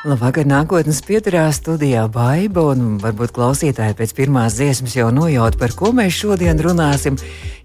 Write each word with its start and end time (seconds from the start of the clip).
Labvakar, 0.00 0.46
nākotnes 0.48 1.02
pieturā 1.04 1.42
studijā 1.52 2.06
Baiba, 2.08 2.62
un 2.72 2.94
varbūt 3.02 3.34
klausītāji 3.36 3.98
pēc 3.98 4.14
pirmās 4.16 4.54
dziesmas 4.56 4.94
jau 4.96 5.10
nojaut, 5.12 5.58
par 5.60 5.74
ko 5.76 5.90
mēs 5.92 6.16
šodien 6.22 6.56
runāsim. 6.56 7.18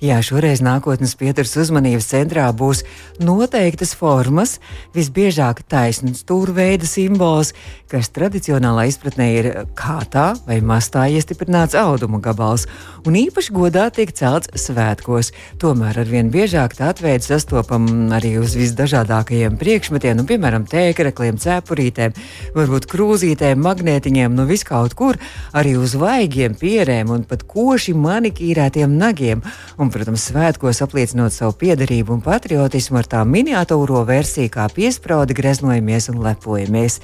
Jā, 0.04 0.18
šoreiz 0.20 0.60
nākotnes 0.60 1.16
pieturas 1.16 1.56
uzmanības 1.64 2.10
centrā 2.12 2.50
būs 2.52 2.84
noteiktas 3.24 3.94
formas, 3.96 4.58
visbiežāk 4.92 5.62
taisnas 5.72 6.26
stūrveida 6.26 6.84
simbols, 6.84 7.54
kas 7.88 8.12
tradicionālā 8.12 8.90
izpratnē 8.90 9.28
ir 9.38 9.48
kātā 9.80 10.34
vai 10.44 10.60
mastā 10.60 11.06
iestiprināts 11.16 11.78
auduma 11.80 12.20
gabals, 12.20 12.68
un 13.08 13.16
īpaši 13.16 13.56
godā 13.56 13.88
tiek 13.96 14.12
celts 14.12 14.52
svētkos. 14.66 15.32
Tomēr 15.64 16.02
arvien 16.04 16.34
biežāk 16.34 16.76
tā 16.76 16.92
atveidi 16.92 17.30
sastopam 17.30 17.88
arī 18.12 18.36
uz 18.44 18.58
visdažādākajiem 18.60 19.56
priekšmetiem, 19.62 20.20
nu, 20.20 20.28
piemēram, 20.28 20.68
tēkrekliem, 20.68 21.40
cepurītēm, 21.40 22.20
varbūt 22.56 22.88
krūzītēm, 22.92 23.62
magnētiņiem, 23.66 24.36
nu 24.36 24.48
viskaut 24.50 24.96
kur, 24.98 25.20
arī 25.56 25.76
uz 25.80 25.96
vaigiem, 26.00 26.56
pierēm 26.60 27.14
un 27.16 27.26
pat 27.28 27.46
koši 27.50 27.96
manikīrētiem 27.98 28.98
nagiem. 29.00 29.44
Un, 29.80 29.92
protams, 29.94 30.28
svētkos 30.32 30.84
apliecinot 30.86 31.36
savu 31.36 31.56
piederību 31.62 32.18
un 32.18 32.26
patriotismu 32.26 33.02
ar 33.02 33.10
tā 33.12 33.24
miniatūro 33.28 34.06
versiju, 34.08 34.54
kā 34.54 34.70
piesprādi 34.74 35.38
greznojamies 35.38 36.12
un 36.14 36.22
lepojamies. 36.26 37.02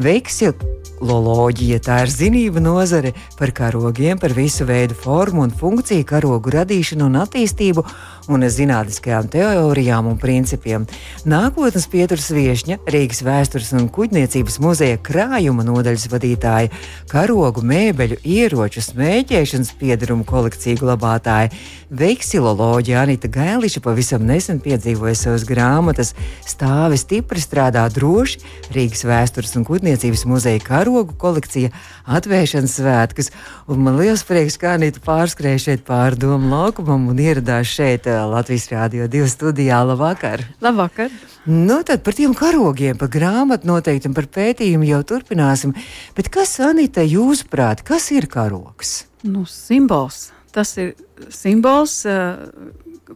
Veksiloloģija 0.00 1.78
tā 1.84 1.98
ir 2.06 2.12
zinība 2.12 2.62
nozare 2.64 3.12
par 3.36 3.52
karogiem, 3.52 4.16
par 4.18 4.32
visu 4.32 4.64
veidu 4.64 4.96
formu 4.96 5.44
un 5.44 5.52
funkciju, 5.52 6.06
karogu 6.08 6.54
radīšanu 6.54 7.10
un 7.10 7.18
attīstību 7.20 7.84
un 8.32 8.46
zinātniskajām 8.48 9.28
teorijām 9.32 10.08
un 10.08 10.16
principiem. 10.20 10.86
Nākotnes 11.28 11.88
pieturas 11.92 12.30
viesņa 12.32 12.78
Rīgas 12.88 13.20
vēstures 13.26 13.72
un 13.76 13.90
kuģniecības 13.92 14.58
muzeja 14.62 14.98
krājuma 15.02 15.64
nodaļas 15.66 16.08
vadītāja, 16.12 16.70
karogu, 17.10 17.64
mēbeļu, 17.66 18.20
ieroču, 18.24 18.82
smēķēšanas 18.84 19.74
piedarumu 19.80 20.26
kolekciju 20.28 20.80
glabātāja, 20.84 21.50
veksiloloģija 21.92 23.02
Anita 23.02 23.30
Gailiša 23.32 23.82
pavisam 23.84 24.24
nesen 24.28 24.62
piedzīvoja 24.62 25.16
savas 25.18 25.44
grāmatas 25.48 26.14
Stāvi 26.48 26.98
stipri 27.00 27.42
strādā 27.42 27.84
droši 27.92 28.40
Rīgas 28.74 29.04
vēstures 29.08 29.56
un 29.58 29.66
kuģniecības 29.68 30.24
muzeja 30.30 30.62
karogu 30.64 31.16
kolekcija 31.18 31.72
atvēršanas 32.18 32.78
svētkus. 32.78 33.32
Un 33.70 33.84
man 33.84 33.98
liels 34.00 34.24
prieks, 34.28 34.58
ka 34.60 34.76
Anita 34.76 35.02
pārskrēja 35.04 35.66
šeit 35.68 35.86
pāri 35.88 36.20
domu 36.22 36.52
laukumam 36.52 37.10
un 37.12 37.20
ieradās 37.22 37.72
šeit 37.72 38.08
Latvijas 38.08 38.70
Rādio 38.72 39.10
2 39.10 39.30
studijā. 39.36 39.82
Labvakar! 39.92 40.46
Labvakar! 40.64 41.31
Nu, 41.44 41.80
tad 41.82 42.04
par 42.06 42.14
tiem 42.14 42.36
karogiem, 42.38 42.94
par 42.98 43.08
grāmatu 43.10 43.66
noteikti 43.66 44.06
un 44.06 44.14
par 44.14 44.28
pētījumu 44.30 44.86
jau 44.86 45.00
turpināsim. 45.02 45.72
Bet 46.14 46.28
kas, 46.30 46.54
Anita, 46.62 47.02
jūsuprāt, 47.02 47.82
kas 47.86 48.12
ir 48.14 48.28
karogs? 48.30 49.08
Nu, 49.26 49.42
simbols. 49.50 50.28
Tas 50.54 50.76
ir 50.78 50.92
simbols 51.34 51.96
uh, 52.06 52.44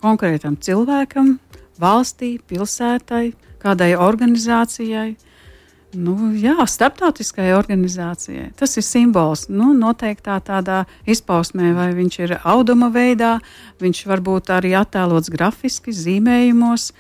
konkrētam 0.03 0.57
cilvēkam, 0.59 1.37
valstī, 1.79 2.37
pilsētai, 2.51 3.29
kādai 3.63 3.93
organizācijai. 3.95 5.13
Nu, 5.97 6.33
jā, 6.35 6.57
starptautiskai 6.67 7.53
organizācijai. 7.55 8.51
Tas 8.59 8.75
ir 8.77 8.85
simbols. 8.85 9.47
Nu, 9.49 9.71
noteiktā 9.77 10.41
tādā 10.45 10.83
izpausmē, 11.07 11.71
vai 11.77 11.93
viņš 11.97 12.19
ir 12.25 12.35
auduma 12.43 12.91
veidā, 12.93 13.37
viņš 13.81 14.03
varbūt 14.11 14.51
arī 14.57 14.75
attēlots 14.77 15.31
grafiski, 15.33 15.95
zīmējumos. 15.95 16.91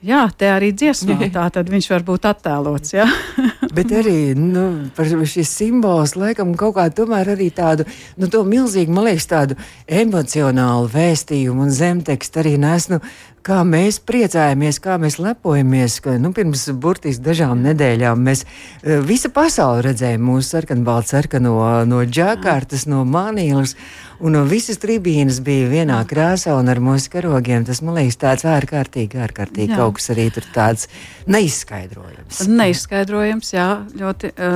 Jā, 0.00 0.22
te 0.32 0.48
arī 0.48 0.70
dziesmā 0.72 1.26
tā 1.34 1.44
tad 1.52 1.68
viņš 1.68 1.88
var 1.92 2.04
būt 2.08 2.28
attēlots. 2.30 2.94
Bet 3.76 3.92
arī 3.92 4.32
nu, 4.38 4.88
šis 4.96 5.50
simbols 5.52 6.16
laikam 6.16 6.54
kaut 6.58 6.78
kā 6.78 6.86
tomēr 6.94 7.34
arī 7.34 7.50
tādu, 7.54 7.84
nu, 8.16 8.30
to 8.32 8.40
milzīgu, 8.48 8.94
man 8.96 9.10
liekas, 9.10 9.28
tādu 9.30 9.58
emocionālu 9.86 10.88
vēstījumu 10.94 11.68
un 11.68 11.74
zemtekstu 11.74 12.40
arī 12.42 12.56
nes. 12.60 12.88
Nu, 12.90 13.02
kā 13.46 13.60
mēs 13.66 14.00
priecājamies, 14.06 14.78
kā 14.82 14.96
mēs 15.00 15.18
lepojamies, 15.22 15.98
ka 16.04 16.16
nu, 16.20 16.32
pirms 16.36 16.66
burtiski 16.80 17.24
dažām 17.24 17.62
nedēļām 17.64 18.20
mēs 18.26 18.44
e, 18.44 19.00
visa 19.06 19.30
pasaule 19.32 19.84
redzējām 19.88 20.22
mūsu 20.30 20.56
sarkanbaltu 20.56 21.14
sarkano 21.14 21.54
no 21.88 22.04
Džakartas, 22.04 22.86
no 22.90 23.04
Manīlas. 23.08 23.76
Un 24.20 24.34
no 24.36 24.42
visas 24.44 24.76
tribīnas 24.76 25.38
bija 25.40 25.70
vienā 25.70 25.96
krāsā, 26.04 26.52
un 26.60 26.68
ar 26.68 26.76
mūsu 26.84 27.08
karogiem 27.14 27.64
tas 27.64 27.80
man 27.80 27.96
liekas 27.96 28.18
tāds 28.20 28.44
ārkārtīgi, 28.44 29.16
ārkārtīgi 29.24 29.72
jā. 29.72 29.78
kaut 29.80 29.96
kas 29.96 30.10
arī 30.12 30.26
tur 30.34 30.44
tāds 30.52 30.90
neizskaidrojams. 31.24 32.42
Neizskaidrojams, 32.50 33.54
jā, 33.56 33.70
ļoti 33.96 34.34
e, 34.34 34.52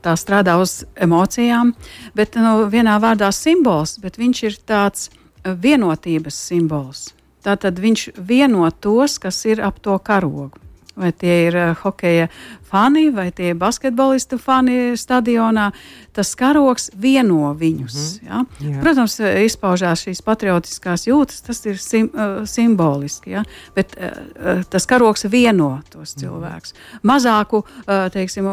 tā 0.00 0.16
strādā 0.16 0.56
uz 0.62 0.80
emocijām, 0.96 1.74
bet 2.16 2.40
nu, 2.40 2.64
vienā 2.72 2.96
vārdā 3.04 3.28
simbols, 3.36 3.98
bet 4.00 4.16
viņš 4.16 4.44
ir 4.48 4.58
tāds 4.72 5.10
vienotības 5.44 6.40
simbols. 6.48 7.10
Tātad 7.44 7.78
viņš 7.78 8.08
vieno 8.18 8.70
tos, 8.70 9.18
kas 9.18 9.44
ir 9.46 9.62
ap 9.64 9.78
to 9.80 9.98
karogu. 9.98 10.50
Vai 10.98 11.12
tie 11.14 11.34
ir 11.46 11.54
uh, 11.54 11.76
hokeja 11.78 12.26
fani, 12.66 13.04
vai 13.14 13.28
tie 13.30 13.52
ir 13.52 13.58
basketbolistu 13.58 14.34
fani 14.42 14.96
stadionā. 14.98 15.68
Tas 16.16 16.32
karoks 16.34 16.88
vieno 16.98 17.52
viņus. 17.54 17.94
Mm 17.94 18.26
-hmm. 18.26 18.26
ja? 18.28 18.70
Jā. 18.70 18.80
Protams, 18.82 19.20
eh, 19.20 19.44
izpaužās 19.44 20.02
šīs 20.02 20.22
patriotiskās 20.22 21.06
jūtas, 21.06 21.42
tas 21.46 21.66
ir 21.66 21.78
sim, 21.78 22.10
uh, 22.14 22.42
simboliski. 22.46 23.30
Ja? 23.30 23.44
Bet 23.74 23.96
uh, 23.96 24.64
tas 24.70 24.86
karoks 24.86 25.24
vieno 25.24 25.80
tos 25.90 26.16
mm 26.16 26.18
-hmm. 26.18 26.20
cilvēkus. 26.20 26.74
Mazāku 27.02 27.56
uh, 27.56 28.10
teiksim, 28.12 28.44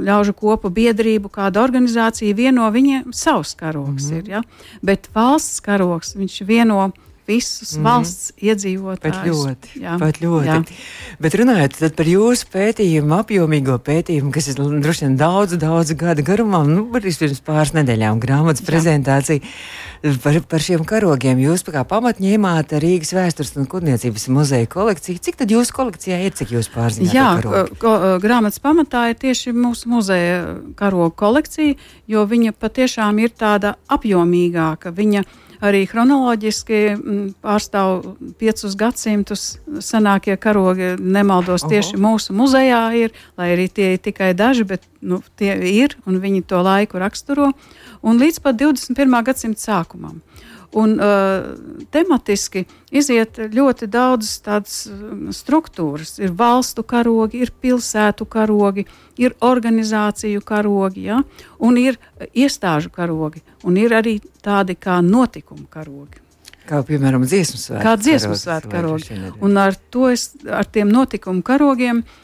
ļaužu 0.00 0.32
kopu 0.32 0.70
biedrību, 0.70 1.28
kāda 1.28 1.60
organizācija 1.60 2.34
vieno 2.34 2.70
viņiem 2.70 3.12
savs 3.12 3.54
karoks. 3.54 4.04
Mm 4.04 4.10
-hmm. 4.10 4.18
ir, 4.18 4.28
ja? 4.28 4.42
Bet 4.82 5.08
valsts 5.14 5.60
karoks 5.60 6.16
viņš 6.16 6.46
vieno 6.46 6.92
visus 7.26 7.72
mm 7.72 7.80
-hmm. 7.80 7.84
valsts 7.84 8.32
iedzīvotājus. 8.36 9.16
Pat 9.16 9.26
ļoti. 9.26 9.68
Jā. 9.80 9.98
Pat 9.98 10.20
ļoti. 10.20 10.46
Jā. 10.46 10.62
Bet 11.20 11.34
runājot 11.34 11.96
par 11.96 12.06
jūsu 12.06 12.46
pētījumu, 12.52 13.18
apjomīgo 13.20 13.78
pētījumu, 13.78 14.30
kas 14.32 14.48
ir 14.48 14.54
droši 14.54 15.06
vien 15.06 15.16
daudz, 15.16 15.56
daudz 15.56 15.92
gadu 15.92 16.22
garumā, 16.22 16.64
nu, 16.66 16.86
pirms 16.92 17.40
pāris 17.40 17.74
nedēļām 17.74 18.20
grāmatas 18.20 18.60
jā. 18.60 18.66
prezentācija 18.66 19.40
par, 20.22 20.40
par 20.48 20.60
šiem 20.60 20.84
karogiem. 20.84 21.38
Jūs 21.40 21.64
kā 21.64 21.84
pamat 21.88 22.20
ņēmāt 22.20 22.74
Rīgas 22.82 23.14
vēstures 23.16 23.54
un 23.56 23.68
kurniecības 23.70 24.28
muzeja 24.28 24.68
kolekciju. 24.70 25.18
Cik 25.24 25.40
tad 25.40 25.54
jūsu 25.54 25.72
kolekcijā 25.76 26.20
ir, 26.26 26.34
cik 26.36 26.52
jūs 26.56 26.68
pārzināt? 26.74 27.14
Jā, 27.14 27.30
ko, 27.80 27.94
grāmatas 28.22 28.60
pamatā 28.60 29.08
ir 29.12 29.18
tieši 29.20 29.54
mūsu 29.56 29.88
muzeja 29.88 30.58
karogu 30.76 31.14
kolekcija, 31.16 31.78
jo 32.10 32.26
viņa 32.28 32.52
patiešām 32.52 33.22
ir 33.24 33.32
tāda 33.32 33.76
apjomīgāka. 33.88 34.92
Viņa 34.94 35.24
arī 35.64 35.84
chronoloģiski 35.88 36.80
mm, 36.94 37.22
pārstāv 37.44 38.04
piecus 38.40 38.76
gadsimtus. 38.78 39.46
Senākie 39.84 40.36
karogi, 40.40 40.94
nemaldos, 41.00 41.66
tieši 41.70 41.96
Oho. 41.96 42.02
mūsu 42.06 42.36
muzejā 42.36 42.82
ir, 43.00 43.14
lai 43.40 43.50
arī 43.54 43.68
tie 43.72 43.94
ir 43.94 44.02
tikai 44.04 44.32
daži, 44.36 44.66
bet 44.68 44.84
nu, 45.00 45.22
tie 45.38 45.56
ir 45.70 45.96
un 46.08 46.20
viņi 46.22 46.44
to 46.50 46.60
laiku 46.64 47.00
raksturo. 47.02 47.52
Un 48.04 48.20
līdz 48.20 48.42
pat 48.44 48.60
21. 48.60 49.20
gadsimta 49.24 49.64
sākumam. 49.64 50.20
Un, 50.74 50.96
uh, 50.98 51.84
tematiski 51.94 52.64
iziet 52.90 53.38
ļoti 53.54 53.86
daudz 53.90 54.32
tādas 54.42 54.80
um, 54.90 55.28
struktūras. 55.34 56.16
Ir 56.18 56.34
valstu 56.34 56.82
karogi, 56.82 57.44
ir 57.46 57.52
pilsētu 57.62 58.26
karogi, 58.26 58.86
ir 59.22 59.36
organizāciju 59.38 60.42
karogi, 60.42 61.06
ja? 61.12 61.20
un 61.62 61.78
ir 61.78 62.00
iestāžu 62.32 62.90
karogi, 62.94 63.44
un 63.62 63.78
ir 63.78 63.94
arī 63.94 64.18
tādi 64.42 64.74
kā 64.74 64.98
notikumu 65.04 65.68
karogi. 65.70 66.22
Kā 66.64 66.80
piemēram 66.82 67.22
dziesmu 67.28 67.60
svētku. 67.60 67.84
Kā 67.84 67.94
dziesmu 68.00 68.36
svētku 68.40 68.72
karogi. 68.72 69.18
Un 69.44 69.58
ar 69.60 69.76
to 69.92 70.08
es, 70.10 70.30
ar 70.48 70.64
tiem 70.66 70.88
notikumu 70.90 71.44
karogiem, 71.44 72.00
uh, 72.00 72.23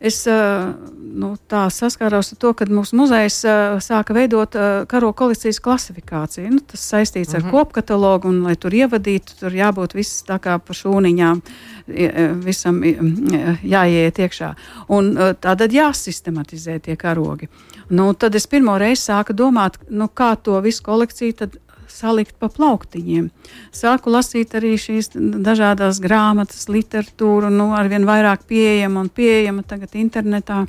Es 0.00 0.22
nu, 0.24 1.34
tā 1.50 1.66
saskāros 1.68 2.30
ar 2.32 2.38
to, 2.40 2.52
ka 2.56 2.64
mūsu 2.70 2.96
muzejs 2.96 3.42
sāka 3.84 4.14
veidot 4.16 4.56
karo 4.88 5.10
kolekcijas 5.16 5.60
klasifikāciju. 5.60 6.52
Nu, 6.54 6.60
tas 6.64 6.86
saistīts 6.92 7.34
ar 7.34 7.42
mhm. 7.42 7.48
-huh. 7.48 7.52
kopkatalogu, 7.52 8.28
un, 8.28 8.42
lai 8.42 8.56
tur 8.56 8.72
ievadītu, 8.72 9.36
tur 9.40 9.52
jābūt 9.52 9.94
viss 9.94 10.24
tā 10.24 10.38
kā 10.40 10.58
pa 10.58 10.72
šūniņām, 10.72 11.42
visam 12.46 12.82
jāiet 13.62 14.18
iekšā. 14.24 14.54
Un 14.88 15.12
tātad 15.40 15.72
jāsistematizē 15.72 16.78
tie 16.80 16.96
karogi. 16.96 17.48
Nu, 17.90 18.14
tad 18.14 18.34
es 18.34 18.46
pirmo 18.46 18.78
reizi 18.78 19.02
sāku 19.02 19.34
domāt, 19.34 19.76
nu, 19.88 20.08
kā 20.08 20.36
to 20.36 20.60
visu 20.60 20.82
kolekciju 20.82 21.32
salikt 21.92 22.36
pa 22.40 22.48
plauktiņiem. 22.52 23.30
Sāku 23.74 24.12
lasīt 24.14 24.54
arī 24.58 24.76
šīs 24.80 25.12
dažādas 25.14 26.00
grāmatas, 26.02 26.68
literatūru, 26.72 27.50
nu, 27.52 27.70
arvien 27.76 28.06
vairāk 28.08 28.46
pieejama 28.50 29.04
un 29.04 29.10
pieejama 29.12 29.66
tagad 29.66 29.96
internetā. 29.98 30.64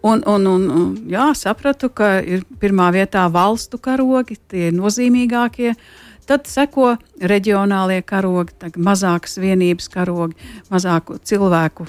Un, 0.00 0.22
un, 0.30 0.44
un, 0.46 0.68
un 0.70 0.90
jā, 1.10 1.32
sapratu, 1.34 1.90
ka 1.90 2.18
ir 2.22 2.44
pirmā 2.62 2.92
vietā 2.94 3.24
valstu 3.34 3.80
karogi, 3.82 4.38
tie 4.46 4.68
ir 4.70 4.76
nozīmīgākie. 4.78 5.72
Tad 6.28 6.44
seko 6.44 6.90
reģionālie 7.24 8.02
karogi, 8.04 8.52
mazākas 8.84 9.38
vienības 9.40 9.88
karogi, 9.88 10.36
mazāku 10.68 11.16
cilvēku 11.24 11.86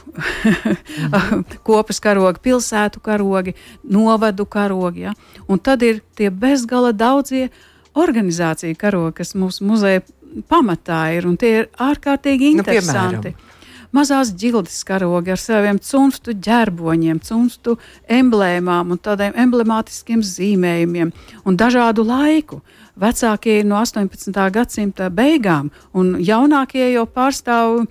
kopas 1.67 1.99
karogi, 1.99 2.39
pilsētu 2.47 3.03
karogi, 3.03 3.53
novadu 3.83 4.47
karogi. 4.47 5.09
Ja? 5.09 5.13
Un 5.51 5.59
tad 5.59 5.83
ir 5.83 5.99
tie 6.15 6.31
bezgala 6.31 6.93
daudzie 6.95 7.49
organizāciju 7.97 8.77
karogi, 8.79 9.19
kas 9.21 9.35
mūsu 9.37 9.65
muzeja 9.67 10.03
pamatā 10.49 11.07
ir, 11.17 11.27
un 11.29 11.37
tie 11.39 11.53
ir 11.61 11.69
ārkārtīgi 11.81 12.53
interesanti. 12.53 13.33
Nu, 13.33 13.49
mazās 13.95 14.33
ģildes 14.37 14.83
karogi 14.87 15.33
ar 15.33 15.41
saviem 15.41 15.79
cunstu 15.81 16.35
ģerboņiem, 16.37 17.21
cunstu 17.25 17.77
emblēmām 18.05 18.93
un 18.93 19.01
tādiem 19.01 19.33
emblemātiskiem 19.39 20.21
zīmējumiem 20.25 21.13
un 21.45 21.57
dažādu 21.57 22.05
laiku. 22.05 22.61
Vecākie 22.99 23.61
ir 23.61 23.67
no 23.67 23.77
18. 23.79 24.35
gadsimta 24.51 25.07
beigām, 25.09 25.69
un 25.95 26.17
jaunākie 26.19 26.83
jau 26.91 27.05
pārstāv 27.07 27.77
uh, 27.79 27.85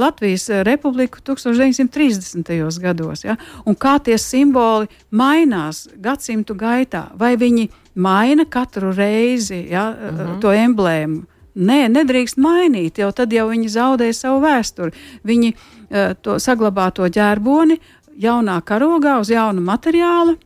Latvijas 0.00 0.48
republiku 0.64 1.20
1930. 1.20 2.80
gados. 2.80 3.26
Ja? 3.26 3.36
Un 3.68 3.76
kā 3.76 3.98
tie 4.00 4.16
simboli 4.16 4.88
mainās 5.10 5.84
gadsimtu 6.00 6.56
gaitā, 6.56 7.10
vai 7.20 7.34
viņi 7.36 7.68
maina 7.96 8.44
katru 8.44 8.92
reizi 8.92 9.66
ja, 9.70 9.88
uh 9.90 10.12
mhm. 10.12 10.20
-huh. 10.20 10.40
to 10.40 10.52
emblēmu? 10.52 11.24
Nē, 11.56 11.86
nedrīkst 11.88 12.36
mainīt, 12.36 12.98
jo 13.00 13.08
tad 13.12 13.32
jau 13.32 13.48
viņi 13.48 13.68
zaudē 13.72 14.12
savu 14.12 14.42
vēsturi. 14.44 14.92
Viņi 15.24 15.54
uh, 15.54 16.12
to 16.20 16.36
saglabā 16.36 16.90
to 16.92 17.08
ģērboni 17.08 17.78
jaunā 18.20 18.60
karogā 18.60 19.16
uz 19.20 19.30
jaunu 19.32 19.64
materiālu, 19.64 20.36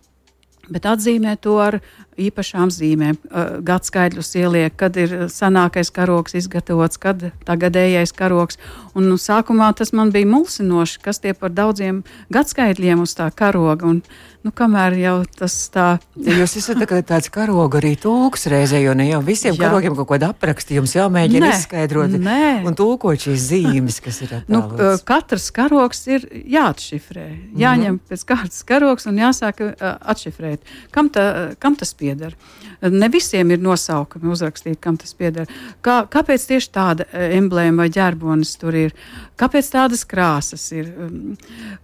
bet 0.71 0.87
atzīmē 0.87 1.35
to 1.43 1.57
ar 1.59 1.81
īpašām 2.21 2.71
zīmēm. 2.71 3.19
Uh, 3.25 3.59
Gadskaidrus 3.67 4.35
ieliek, 4.39 4.77
kad 4.77 4.97
ir 5.01 5.27
senākais 5.33 5.91
karoks 5.91 6.37
izgatavots, 6.39 7.01
kad 7.01 7.33
tagadējais 7.49 8.15
karoks. 8.17 8.61
Un, 8.95 9.09
nu, 9.11 9.19
sākumā 9.19 9.73
tas 9.75 9.93
man 9.97 10.13
bija 10.15 10.31
mulsinoši, 10.31 11.01
kas 11.03 11.19
tie 11.19 11.35
par 11.35 11.51
daudziem 11.51 12.05
gadskaidriem 12.31 13.03
uz 13.03 13.17
tā 13.19 13.31
karoga. 13.35 13.87
Un, 13.87 14.03
nu, 14.47 14.53
kamēr 14.57 14.97
jau 15.01 15.15
tas 15.37 15.55
tā. 15.73 15.87
Ja 16.25 16.37
jūs 16.39 16.57
esat 16.61 16.81
tā 16.81 17.01
tāds 17.07 17.29
karoga 17.33 17.81
arī 17.81 17.93
tūks 18.01 18.47
reizē, 18.51 18.81
jo 18.83 18.95
ne 18.97 19.11
jau 19.11 19.21
visiem 19.25 19.57
Jā. 19.57 19.67
karogiem 19.67 19.97
kaut 19.99 20.09
kāda 20.13 20.31
apraksta 20.33 20.77
jums 20.77 20.95
jāmēģina 20.97 21.45
nē, 21.45 21.53
izskaidrot 21.59 22.17
nē. 22.17 22.41
un 22.69 22.77
tūkot 22.79 23.27
šīs 23.27 23.49
zīmes, 23.51 24.01
kas 24.05 24.23
ir 24.25 24.33
nu, 24.49 24.63
attēlots. 24.63 24.81
nu, 24.81 25.05
Katrs 25.11 25.51
karogs 25.57 26.03
ir 26.09 26.27
jāatšifrē, 26.57 27.27
jāņem 27.61 27.99
mm 27.99 27.99
pēc 28.11 28.23
kārtas 28.27 28.65
karogs 28.67 29.07
un 29.07 29.19
jāsāk 29.21 29.61
uh, 29.63 29.75
atšifrēt, 30.11 30.65
kam, 30.95 31.11
ta, 31.13 31.53
kam 31.63 31.77
tas 31.79 31.93
pieder. 31.95 32.35
Ne 32.81 33.11
visiem 33.13 33.53
ir 33.53 33.61
nosaukumi 33.63 34.33
uzrakstīti, 34.33 34.79
kam 34.83 34.97
tas 34.99 35.13
pieder. 35.15 35.51
Kā, 35.85 36.01
kāpēc 36.11 36.47
tieši 36.49 36.71
tāda 36.75 37.07
emblēma 37.13 37.85
vai 37.85 37.91
ģērbonis 37.93 38.55
tur 38.59 38.79
ir? 38.79 38.97
Kāpēc 39.41 39.71
tādas 39.75 40.07
krāsas 40.09 40.65
ir? 40.75 40.91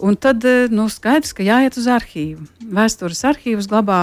Un 0.02 0.18
tad 0.18 0.46
nu, 0.72 0.88
skaidrs, 0.92 1.36
ka 1.36 1.46
jāiet 1.46 1.78
uz 1.78 1.86
arhīvu 1.90 2.45
vēstures 2.60 3.22
arhīvus, 3.28 3.68
glabā 3.70 4.00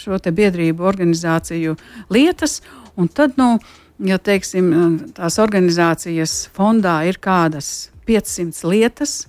šo 0.00 0.18
biedrību 0.18 0.86
organizāciju 0.86 1.76
lietas. 2.12 2.60
Tad, 3.14 3.38
nu, 3.40 3.56
ja 4.04 4.18
teiksim, 4.18 4.72
tās 5.16 5.38
organizācijas 5.40 6.48
fondā 6.56 7.00
ir 7.08 7.20
kādas 7.22 7.90
500 8.08 8.66
lietas, 8.68 9.24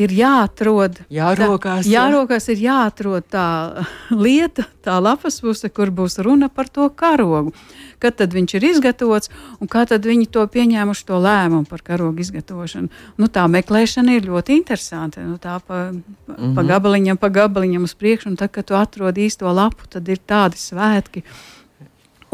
ir 0.00 0.14
jāatrod. 0.14 1.00
Jārokās, 1.12 1.84
tā, 1.84 1.92
jārokās 1.92 2.48
ir 2.52 2.62
jāatrod 2.64 3.26
tā 3.32 3.46
lieta, 4.24 4.66
tā 4.84 4.96
lapas 5.02 5.40
puse, 5.44 5.70
kur 5.72 5.92
būs 5.94 6.20
runa 6.24 6.50
par 6.52 6.70
to 6.72 6.88
karogu. 6.90 7.54
Kad 8.00 8.16
tad 8.16 8.32
viņš 8.32 8.54
ir 8.56 8.64
izgatavots 8.70 9.28
un 9.60 9.68
kā 9.68 9.84
tad 9.88 10.06
viņi 10.08 10.30
to 10.32 10.46
pieņēmuši 10.48 11.06
to 11.10 11.20
lēmumu 11.20 11.68
par 11.68 11.84
karogu 11.84 12.24
izgatavošanu. 12.24 12.88
Nu, 13.20 13.28
tā 13.28 13.44
meklēšana 13.52 14.16
ir 14.16 14.28
ļoti 14.30 14.56
interesanta. 14.56 15.24
Nu, 15.26 15.36
tā 15.36 15.58
pa, 15.60 15.90
pa, 15.92 15.92
mm 15.92 16.36
-hmm. 16.36 16.54
pa 16.56 16.62
gabaliņam, 16.72 17.20
pa 17.20 17.28
gabaliņam 17.28 17.84
uz 17.84 17.94
priekšu, 17.94 18.32
un 18.32 18.36
tad, 18.36 18.50
kad 18.50 18.64
tu 18.64 18.74
atrod 18.74 19.18
īsto 19.18 19.52
lapu, 19.52 19.84
tad 19.88 20.08
ir 20.08 20.18
tādi 20.18 20.56
svētki. 20.56 21.22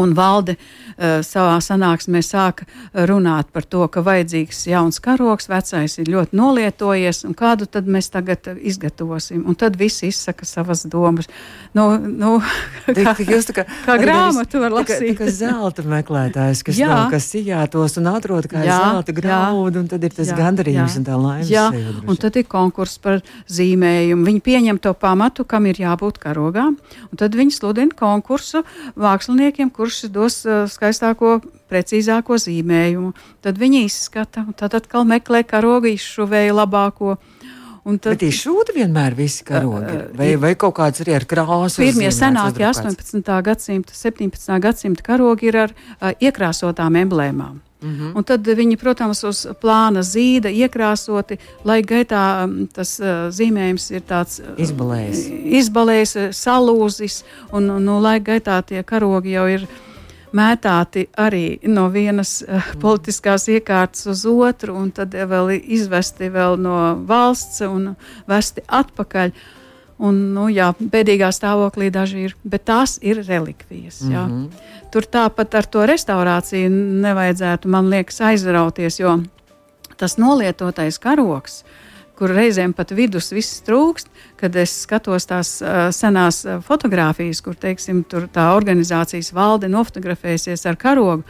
Un 0.02 0.12
valde 0.16 0.56
uh, 0.56 1.22
savā 1.25 1.56
sanāksmē 1.64 2.20
sāka 2.25 2.66
runāt 3.08 3.52
par 3.52 3.64
to, 3.64 3.84
ka 3.93 4.02
vajadzīgs 4.04 4.66
jauns 4.70 5.00
karoks, 5.02 5.48
vecais 5.48 5.98
ir 6.02 6.10
ļoti 6.12 6.37
nolietojies, 6.37 7.25
un 7.28 7.37
kādu 7.38 7.69
tad 7.70 7.88
mēs 7.88 8.10
tagad 8.12 8.50
izgatavosim. 8.56 9.44
Un 9.46 9.56
tad 9.58 9.78
visi 9.81 10.10
izsaka 10.10 10.46
savas 10.48 10.84
domas. 10.90 11.31
Nu, 11.76 11.88
nu, 11.96 12.37
kā, 12.87 13.14
Jūs 13.26 13.48
tā 13.48 13.56
kā, 13.56 13.64
kā 13.87 13.96
grāmatu 14.00 14.60
var 14.62 14.75
lasīt. 14.76 15.16
Kā 15.19 15.28
zelta 15.32 15.84
meklētājs, 15.87 16.62
kas 16.66 16.78
jā. 16.78 16.88
nav 16.90 17.10
kas 17.12 17.28
sijātos 17.32 17.96
un 18.00 18.10
atrod 18.10 18.49
kā 18.50 18.62
jā, 18.66 18.76
zelta 18.81 19.14
graudu, 19.16 19.82
un 19.82 19.90
tad 19.90 20.04
ir 20.06 20.14
tas 20.14 20.31
jā, 20.31 20.37
gandarījums 20.38 20.96
jā. 20.96 21.00
un 21.00 21.06
tā 21.08 21.19
laimes. 21.20 21.50
Jā, 21.52 21.66
un 22.06 22.20
tad 22.20 22.38
ir 22.38 22.46
konkurss 22.50 23.00
par 23.02 23.22
zīmējumu. 23.52 24.26
Viņi 24.28 24.42
pieņem 24.46 24.81
to 24.82 24.92
pamatu, 24.99 25.46
kam 25.49 25.69
ir 25.70 25.81
jābūt 25.82 26.20
karogām, 26.22 26.76
un 27.10 27.20
tad 27.20 27.37
viņi 27.38 27.56
sludina 27.58 27.96
konkursu 27.96 28.62
māksliniekiem, 29.00 29.72
kur 29.75 29.86
kurš 29.87 30.03
dos 30.11 30.41
uh, 30.47 30.65
skaistāko, 30.71 31.38
precīzāko 31.71 32.38
zīmējumu. 32.43 33.12
Tad 33.44 33.59
viņi 33.61 33.85
izskata, 33.87 34.43
un 34.47 34.56
tad 34.59 34.75
atkal 34.75 35.06
meklē 35.06 35.44
karogu 35.47 35.93
izšuvēju 35.94 36.56
labāko. 36.59 37.17
Un 37.87 38.00
tad, 38.03 38.17
Bet 38.17 38.25
izšūta 38.27 38.75
vienmēr 38.75 39.15
visi 39.15 39.44
karogi, 39.47 39.93
uh, 39.94 40.09
vai, 40.19 40.33
vai 40.43 40.56
kaut 40.59 40.75
kāds 40.81 41.05
arī 41.05 41.15
ar 41.21 41.29
krāsu? 41.31 41.85
Pirmie 41.85 42.11
senākie 42.11 42.67
18. 42.67 43.23
gadsimta, 43.47 43.94
17. 43.94 44.59
gadsimta 44.65 45.06
karogi 45.06 45.53
ir 45.53 45.61
ar 45.69 45.77
uh, 45.77 46.11
iekrāsotām 46.19 46.99
emblēmām. 47.05 47.62
Mm 47.82 47.90
-hmm. 47.90 48.17
Un 48.17 48.25
tad 48.25 48.46
viņi, 48.46 48.76
protams, 48.76 49.25
uz 49.25 49.46
plāna 49.61 50.00
zīda 50.00 50.49
iekrāsoti, 50.49 51.38
lai 51.64 51.82
gaitā 51.82 52.49
tas 52.73 53.00
uh, 53.00 53.06
zīmējums 53.28 53.90
ir 53.90 54.00
tāds 54.00 54.40
uh, 54.40 54.46
izbalējis, 54.56 55.26
izbalējis 55.44 56.17
salūzis, 56.32 57.25
un, 57.52 57.67
nu, 57.84 58.00
lai 58.00 58.20
gaitā 58.20 58.62
tie 58.62 58.82
karogi 58.82 59.31
jau 59.31 59.46
ir 59.49 59.69
mētāti 60.32 61.06
arī 61.17 61.58
no 61.62 61.88
vienas 61.88 62.43
uh, 62.49 62.62
politiskās 62.81 63.49
iekārtas 63.49 64.06
uz 64.06 64.26
otru, 64.26 64.75
un 64.75 64.90
tad 64.90 65.14
vēl 65.14 65.61
izvesti 65.64 66.31
vēl 66.32 66.56
no 66.56 67.05
valsts 67.06 67.61
un 67.61 67.94
vesti 68.26 68.61
atpakaļ. 68.67 69.31
Un, 69.98 70.19
nu, 70.37 70.50
jā, 70.52 70.75
bēdīgā 70.76 71.31
stāvoklī 71.32 71.88
daži 71.93 72.26
ir, 72.26 72.34
bet 72.44 72.66
tās 72.69 72.98
ir 73.00 73.22
relikvijas. 73.25 74.02
Mm 74.02 74.12
-hmm. 74.12 74.48
Tur 74.93 75.02
tāpat 75.02 75.54
ar 75.54 75.64
to 75.64 75.87
restaurāciju 75.87 76.69
nevajadzētu, 77.00 77.68
man 77.68 77.88
liekas, 77.88 78.21
aizrauties, 78.21 79.00
jo 79.00 79.23
tas 79.97 80.16
nolietotais 80.18 80.99
karoks, 80.99 81.64
kur 82.16 82.32
reizēm 82.32 82.73
pat 82.73 82.90
vidus 82.90 83.32
viss 83.32 83.62
trūkst, 83.66 84.09
kad 84.37 84.56
es 84.56 84.82
skatos 84.82 85.26
tās 85.26 85.62
uh, 85.62 85.88
senās 85.90 86.44
uh, 86.44 86.61
fotogrāfijas, 86.64 87.42
kur 87.44 87.54
teiksim, 87.54 88.04
tā 88.04 88.47
organizācijas 88.56 89.32
valde 89.32 89.68
nofotografēsies 89.68 90.66
ar 90.66 90.76
karogu, 90.76 91.25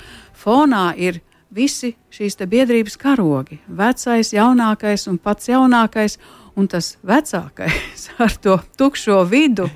fonā 0.44 0.92
ir 0.96 1.20
visi 1.50 1.94
šīs 2.10 2.36
biedrības 2.48 2.96
karogi. 2.96 3.60
Vecais, 3.66 4.32
jaunākais 4.32 5.06
un 5.10 5.18
pats 5.18 5.48
jaunākais, 5.48 6.18
un 6.56 6.68
tas 6.68 6.96
vecākais 7.06 8.08
ar 8.24 8.36
to 8.42 8.58
tukšo 8.78 9.22
vidu 9.28 9.68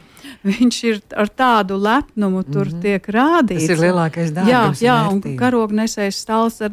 viņš 0.46 0.80
ir 0.88 1.00
ar 1.16 1.28
tādu 1.28 1.78
lepnumu 1.80 2.42
tur 2.44 2.66
mm 2.66 2.72
-hmm. 2.72 2.82
tiek 2.82 3.08
rādīts. 3.08 3.66
Tas 3.66 3.76
ir 3.76 3.82
lielākais 3.84 4.32
dārgums. 4.34 4.82
Jā, 4.82 4.88
jā 4.88 4.98
un, 5.12 5.22
karognesējs 5.36 6.20
stāls 6.24 6.60
ar 6.64 6.72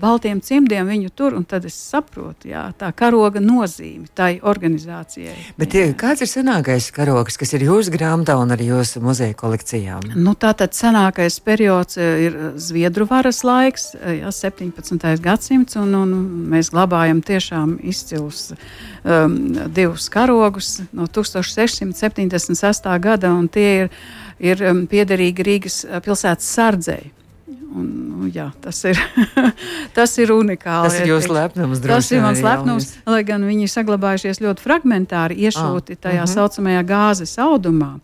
baltiem 0.00 0.40
cimdiem 0.40 0.86
viņu 0.86 1.10
tur, 1.14 1.34
un 1.34 1.44
tad 1.44 1.64
es 1.64 1.74
saprotu, 1.74 2.48
jā, 2.48 2.72
tā 2.78 2.92
karoga 2.92 3.40
nozīme 3.40 4.06
tai 4.14 4.40
organizācijai. 4.42 5.36
Bet 5.58 5.74
jā. 5.74 5.92
kāds 5.98 6.22
ir 6.22 6.30
senākais 6.30 6.90
karogs, 6.92 7.36
kas 7.36 7.52
ir 7.52 7.66
jūsu 7.66 7.90
grāmatā 7.94 8.36
un 8.38 8.50
arī 8.50 8.70
jūsu 8.72 9.00
muzeja 9.00 9.34
kolekcijām? 9.34 10.00
Nu, 10.14 10.34
tātad 10.34 10.76
senākais 10.76 11.40
periods 11.40 11.96
e, 11.96 12.08
ir 12.26 12.38
Zviedru 12.56 13.06
varas 13.06 13.42
laiks, 13.44 13.94
e, 13.94 14.20
jā, 14.20 14.32
17. 14.32 15.20
gadsimts, 15.20 15.76
un, 15.76 15.94
un 15.94 16.14
mēs 16.52 16.70
glabājam 16.74 17.22
tiešām 17.22 17.78
izcilus 17.82 18.52
um, 19.04 19.56
divus 19.74 20.08
karogus 20.08 20.80
no 20.92 21.06
1676. 21.06 22.97
Gada, 23.02 23.32
un 23.34 23.48
tie 23.48 23.68
ir, 23.84 23.94
ir 24.38 24.64
um, 24.70 24.82
piederīgi 24.90 25.46
Rīgas 25.46 25.82
uh, 25.86 26.02
pilsētas 26.04 26.50
sardzēji. 26.58 27.14
Un, 27.68 27.88
nu, 28.08 28.28
jā, 28.32 28.46
tas, 28.64 28.78
ir, 28.88 28.98
tas 29.96 30.14
ir 30.20 30.32
unikāli. 30.32 30.88
Tas 30.88 31.00
ir 31.02 31.10
jūsu 31.10 31.34
lepnums. 31.36 31.82
Tas 31.84 32.10
ir 32.14 32.22
mans 32.24 32.40
lepnums, 32.44 32.92
jā, 32.94 33.02
lai 33.12 33.22
gan 33.28 33.44
viņi 33.44 33.68
saglabājušies 33.70 34.40
ļoti 34.44 34.64
fragmentāri, 34.64 35.36
iešūti 35.48 35.98
ah, 35.98 36.00
tajā 36.08 36.22
uh 36.22 36.24
mhm. 36.24 36.30
-huh. 36.30 36.34
saucamajā 36.34 36.84
gāzes 36.88 37.36
audumā. 37.44 37.98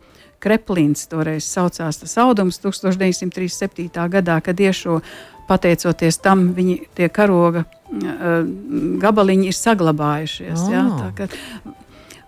Kreplīns 0.45 1.07
toreiz 1.09 1.47
saucās 1.49 1.97
tas 1.97 2.19
audums 2.21 2.61
1937. 2.61 3.89
gadā, 4.13 4.41
kad 4.45 4.61
iešo 4.61 5.01
pateicoties 5.49 6.19
tam, 6.19 6.51
viņi 6.57 6.77
tie 6.95 7.09
karoga 7.09 7.65
uh, 7.65 8.45
gabaliņi 9.01 9.49
ir 9.49 9.57
saglabājušies. 9.57 10.61
Oh. 10.61 10.73
Jā, 10.73 10.85
tā, 10.99 11.09
ka, 11.17 11.29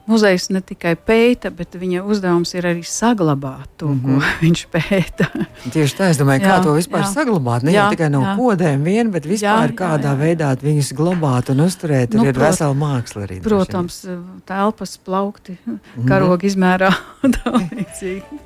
muzejs 0.07 0.49
ne 0.55 0.61
tikai 0.65 0.95
pēta, 0.97 1.51
bet 1.55 1.75
viņa 1.79 2.03
uzdevums 2.07 2.55
ir 2.55 2.67
arī 2.71 2.83
saglabāt 2.87 3.69
to, 3.77 3.89
mm 3.89 4.01
-hmm. 4.01 4.21
ko 4.21 4.33
viņš 4.45 4.67
pēta. 4.73 5.27
Tieši 5.73 5.97
tā, 5.99 6.11
es 6.11 6.19
domāju, 6.21 6.41
jā, 6.43 6.49
kā 6.49 6.63
to 6.63 6.75
vispār 6.75 7.03
jā. 7.03 7.13
saglabāt. 7.13 7.63
Ne 7.63 7.73
jā, 7.73 7.89
tikai 7.91 8.11
no 8.11 8.23
jā. 8.23 8.37
kodēm 8.39 8.83
vien, 8.85 9.11
bet 9.11 9.27
vispār 9.27 9.71
jā, 9.71 9.77
kādā 9.77 10.13
jā, 10.13 10.15
jā. 10.15 10.21
veidā 10.23 10.57
viņus 10.63 10.93
glabāt 10.95 11.51
un 11.51 11.61
uzturēt. 11.61 12.11
Tur 12.11 12.21
nu, 12.21 12.27
ir 12.27 12.35
prot, 12.35 12.47
vesela 12.47 12.75
māksla 12.75 13.23
arī. 13.27 13.41
Protams, 13.43 14.07
telpas 14.47 14.99
plaukti, 14.99 15.57
mm 15.67 15.79
-hmm. 15.79 16.09
karogi 16.09 16.47
izmērā. 16.47 16.93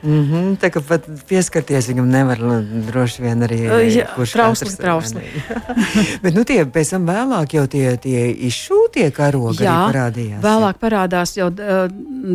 Mm 0.03 0.25
-hmm, 0.25 0.57
tā 0.57 0.71
kā 0.71 0.81
pat 0.81 1.05
pieskarties 1.29 1.89
viņam 1.89 2.09
nevar 2.09 2.39
nu, 2.39 2.63
droši 2.87 3.23
vien 3.23 3.43
arī. 3.43 3.59
Jā, 3.91 4.07
kurš 4.15 4.33
trausli, 4.33 4.77
trausli. 4.77 5.23
bet 6.23 6.35
nu 6.35 6.45
tie 6.45 6.65
pēc 6.65 6.91
tam 6.91 7.07
vēlāk 7.07 7.55
jau 7.55 7.67
tie, 7.67 7.97
tie 7.97 8.33
izšūtie 8.49 9.11
karogi 9.11 9.65
jā, 9.65 9.77
parādījās. 9.93 10.43
Vēlāk 10.43 10.79
parādās 10.81 11.37
jau 11.37 11.50
jau 11.59 11.89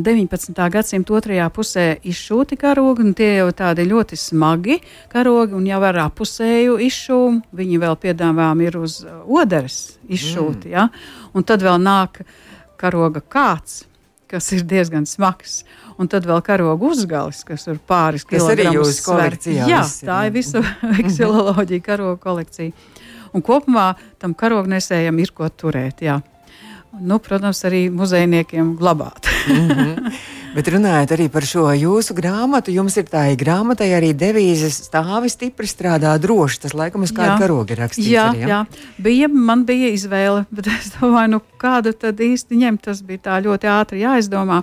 19. 0.05 0.69
gadsimta 0.71 1.15
otrajā 1.15 1.47
pusē 1.53 1.85
izšūti 2.03 2.57
karogi, 2.59 3.05
un 3.05 3.15
tie 3.17 3.31
jau 3.37 3.49
tādi 3.55 3.85
ļoti 3.87 4.17
smagi 4.19 4.79
karogi, 5.11 5.55
un 5.57 5.65
jau 5.69 5.79
ar 5.85 6.01
apusēju 6.07 6.77
izšūmu. 6.85 7.55
Viņi 7.55 7.81
vēl 7.81 7.97
piedāvājumi 8.01 8.67
ir 8.67 8.77
uz 8.81 8.99
oderes 9.25 9.79
izšūti. 10.07 10.71
Mm. 10.71 10.75
Ja? 10.75 10.87
Un 11.33 11.47
tad 11.47 11.65
vēl 11.65 11.79
nāk 11.81 12.21
karoga 12.81 13.21
kāds, 13.21 13.83
kas 14.31 14.51
ir 14.55 14.65
diezgan 14.67 15.07
smags. 15.09 15.63
Un 16.01 16.11
tad 16.11 16.27
vēl 16.27 16.41
karoga 16.43 16.91
uzgalis, 16.91 17.45
kas 17.47 17.69
ir 17.71 17.79
pāris 17.79 18.27
kilogramus 18.27 18.99
svars. 18.99 19.47
Jā, 19.47 19.81
tā 20.03 20.25
ir 20.27 20.35
visa 20.35 20.63
eksiloloģija, 21.01 21.85
karoga 21.85 22.19
kolekcija. 22.27 22.75
Un 23.35 23.43
kopumā 23.43 23.93
tam 24.19 24.35
karognesējam 24.35 25.19
ir 25.19 25.35
ko 25.35 25.47
turēt. 25.51 26.03
Jā 26.03 26.21
nu, 27.01 27.19
protams, 27.19 27.63
arī 27.67 27.89
muzejniekiem 27.91 28.75
glabāt. 28.77 29.27
mm 29.47 29.69
-hmm. 29.69 30.11
Bet 30.55 30.69
runājot 30.71 31.11
arī 31.11 31.25
par 31.27 31.43
šo 31.43 31.65
jūsu 31.75 32.13
grāmatu, 32.15 32.71
jums 32.71 32.95
ir 32.95 33.09
tā 33.11 33.25
grāmatai 33.35 33.89
arī 33.91 34.13
devīze 34.15 34.69
stāvi 34.71 35.27
stipri 35.27 35.67
strādā 35.67 36.13
droši. 36.17 36.61
Tas 36.63 36.73
laikam 36.73 37.03
uz 37.03 37.11
kāda 37.11 37.35
karoga 37.41 37.75
ir 37.75 37.81
rakstīts. 37.83 38.07
Jā, 38.07 38.29
arī, 38.31 38.39
ja? 38.39 38.47
jā. 38.47 38.59
Bija, 38.97 39.27
man 39.27 39.65
bija 39.65 39.89
izvēle, 39.91 40.45
bet 40.55 40.67
es 40.67 40.93
domāju, 40.95 41.33
nu, 41.35 41.41
kādu 41.59 41.91
tad 41.91 42.23
īsti 42.23 42.55
ņemt. 42.55 42.85
Tas 42.87 43.03
bija 43.03 43.17
tā 43.27 43.41
ļoti 43.43 43.67
ātri 43.67 44.05
jāizdomā. 44.05 44.61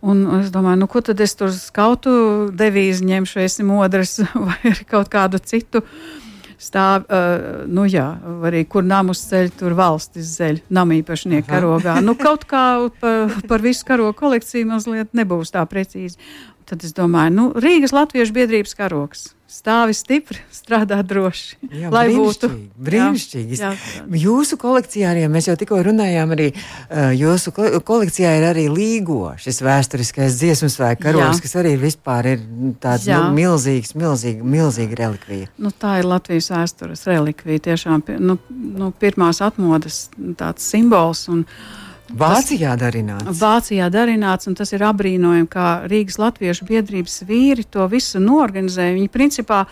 Un 0.00 0.24
es 0.40 0.48
domāju, 0.50 0.80
nu, 0.80 0.88
ko 0.88 1.04
tad 1.04 1.20
es 1.20 1.36
tur 1.36 1.52
skautu 1.52 2.48
devīzi 2.56 3.04
ņemšu, 3.04 3.44
esmu 3.44 3.82
modrs 3.82 4.22
vai 4.48 4.72
kaut 4.88 5.12
kādu 5.12 5.44
citu. 5.44 5.84
Uh, 5.84 6.21
stāv, 6.62 7.06
uh, 7.08 7.64
nu 7.66 7.84
jā, 7.90 8.06
arī 8.46 8.62
kur 8.70 8.86
namus 8.86 9.24
ceļ, 9.30 9.50
tur 9.58 9.76
valstis 9.78 10.36
ceļ, 10.38 10.62
namīpašnieku 10.72 11.48
karogā. 11.50 11.98
Nu, 12.04 12.14
kaut 12.18 12.46
kā 12.50 12.64
par, 13.02 13.36
par 13.50 13.64
visu 13.64 13.86
karogu 13.88 14.14
kolekciju 14.22 14.70
mazliet 14.70 15.12
nebūs 15.16 15.54
tā 15.54 15.64
precīzi. 15.68 16.20
Tad 16.68 16.86
es 16.86 16.94
domāju, 16.96 17.34
nu, 17.34 17.46
Rīgas 17.58 17.94
Latviešu 17.94 18.36
biedrības 18.36 18.76
karoks. 18.78 19.32
Stāvi 19.52 19.92
stipri, 19.92 20.38
strādā 20.48 20.96
droši. 21.04 21.58
Jā, 21.76 21.90
lai 21.92 22.06
būtu 22.14 22.48
brīnišķīgi. 22.86 23.58
Jā, 23.60 23.72
jā. 23.76 24.04
Jūsu 24.22 24.56
kolekcijā 24.60 25.10
arī 25.12 25.26
mēs 25.28 25.50
jau 25.50 25.56
tikko 25.60 25.82
runājām, 25.84 26.32
arī 26.32 26.46
uh, 26.54 27.10
jūsu 27.12 27.52
kolekcijā 27.84 28.30
ir 28.38 28.46
arī 28.48 28.64
līgo 28.72 29.34
šis 29.42 29.60
vēsturiskais 29.66 30.38
dziesmu 30.40 30.70
svēku 30.72 31.04
karoks, 31.04 31.42
kas 31.44 31.54
arī 31.60 31.74
vispār 31.82 32.30
ir 32.32 32.42
tāds 32.80 33.04
jā. 33.10 33.20
nu, 33.20 33.36
milzīgs, 33.36 33.92
milzīga, 33.92 34.48
milzīga 34.56 35.00
relikvija. 35.04 35.52
Nu, 35.60 35.74
tā 35.76 35.98
ir 36.00 36.08
Latvijas 36.08 36.48
vēstures 36.54 37.04
relikvija, 37.12 37.66
tiešām 37.68 38.08
nu, 38.24 38.40
nu, 38.48 38.92
pirmās 39.04 39.44
atmodas 39.44 40.06
tāds 40.40 40.64
simbols. 40.72 41.26
Un, 41.28 41.44
uh, 41.44 41.91
Vācijā 42.10 42.74
darināts. 42.76 43.38
Vācijā 43.38 43.86
darināts, 43.92 44.48
un 44.50 44.56
tas 44.58 44.72
ir 44.74 44.82
apbrīnojami, 44.84 45.48
kā 45.50 45.68
Rīgas 45.88 46.18
Latviešu 46.20 46.66
biedrības 46.68 47.22
vīri 47.28 47.64
to 47.64 47.86
visu 47.88 48.20
norganizēja. 48.20 48.96
Viņi 48.98 49.12
principā 49.12 49.62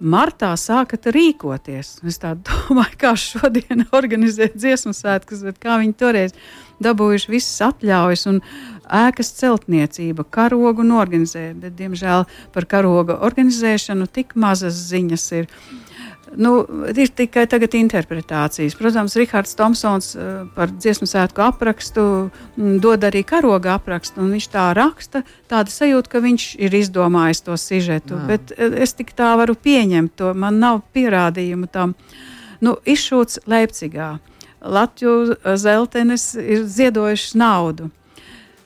martā 0.00 0.52
sākat 0.56 1.10
rīkoties. 1.14 1.98
Es 2.06 2.20
domāju, 2.22 3.00
kā 3.00 3.14
šodien 3.18 3.86
organizēt 3.98 4.56
dziesmu 4.56 4.94
svētkus, 4.96 5.44
bet 5.44 5.60
kā 5.62 5.78
viņi 5.82 5.98
toreiz 5.98 6.36
dabūjuši 6.84 7.30
visas 7.34 7.60
atļaujas 7.68 8.26
un 8.32 8.40
ēkas 9.04 9.34
celtniecība, 9.38 10.24
karogu 10.24 10.86
norganizē. 10.86 11.50
Bet, 11.58 11.76
diemžēl 11.78 12.28
par 12.54 12.68
karoga 12.70 13.18
organizēšanu 13.26 14.08
tik 14.14 14.38
mazas 14.38 14.78
ziņas 14.90 15.32
ir. 15.40 15.50
Nu, 16.36 16.52
ir 16.90 17.10
tikai 17.14 17.44
tagad 17.50 17.74
interpretācijas. 17.78 18.74
Protams, 18.78 19.14
Rahards 19.18 19.54
Thompsons 19.58 20.10
uh, 20.16 20.44
par 20.56 20.72
dziesmu 20.72 21.06
svētku 21.08 21.44
aprakstu 21.44 22.04
m, 22.58 22.76
dod 22.82 23.06
arī 23.06 23.24
karoga 23.26 23.76
aprakstu. 23.78 24.24
Viņš 24.32 24.48
tā 24.52 24.66
raksta, 24.76 25.24
tāda 25.50 25.70
sajūta, 25.70 26.10
ka 26.12 26.22
viņš 26.24 26.46
ir 26.66 26.76
izdomājis 26.80 27.44
to 27.46 27.58
sižetu. 27.60 28.18
Jā. 28.18 28.28
Bet 28.32 28.54
uh, 28.56 28.78
es 28.84 28.96
tik 28.98 29.14
tā 29.16 29.34
varu 29.40 29.54
pieņemt 29.54 30.16
to. 30.18 30.34
Man 30.34 30.58
nav 30.62 30.82
pierādījumu 30.96 31.70
tam. 31.72 31.94
Nu, 32.64 32.78
izšūts 32.82 33.44
Leipzigā. 33.50 34.16
Latvijas 34.64 35.60
zeltenis 35.60 36.32
ir 36.40 36.64
ziedojuši 36.64 37.38
naudu. 37.38 37.90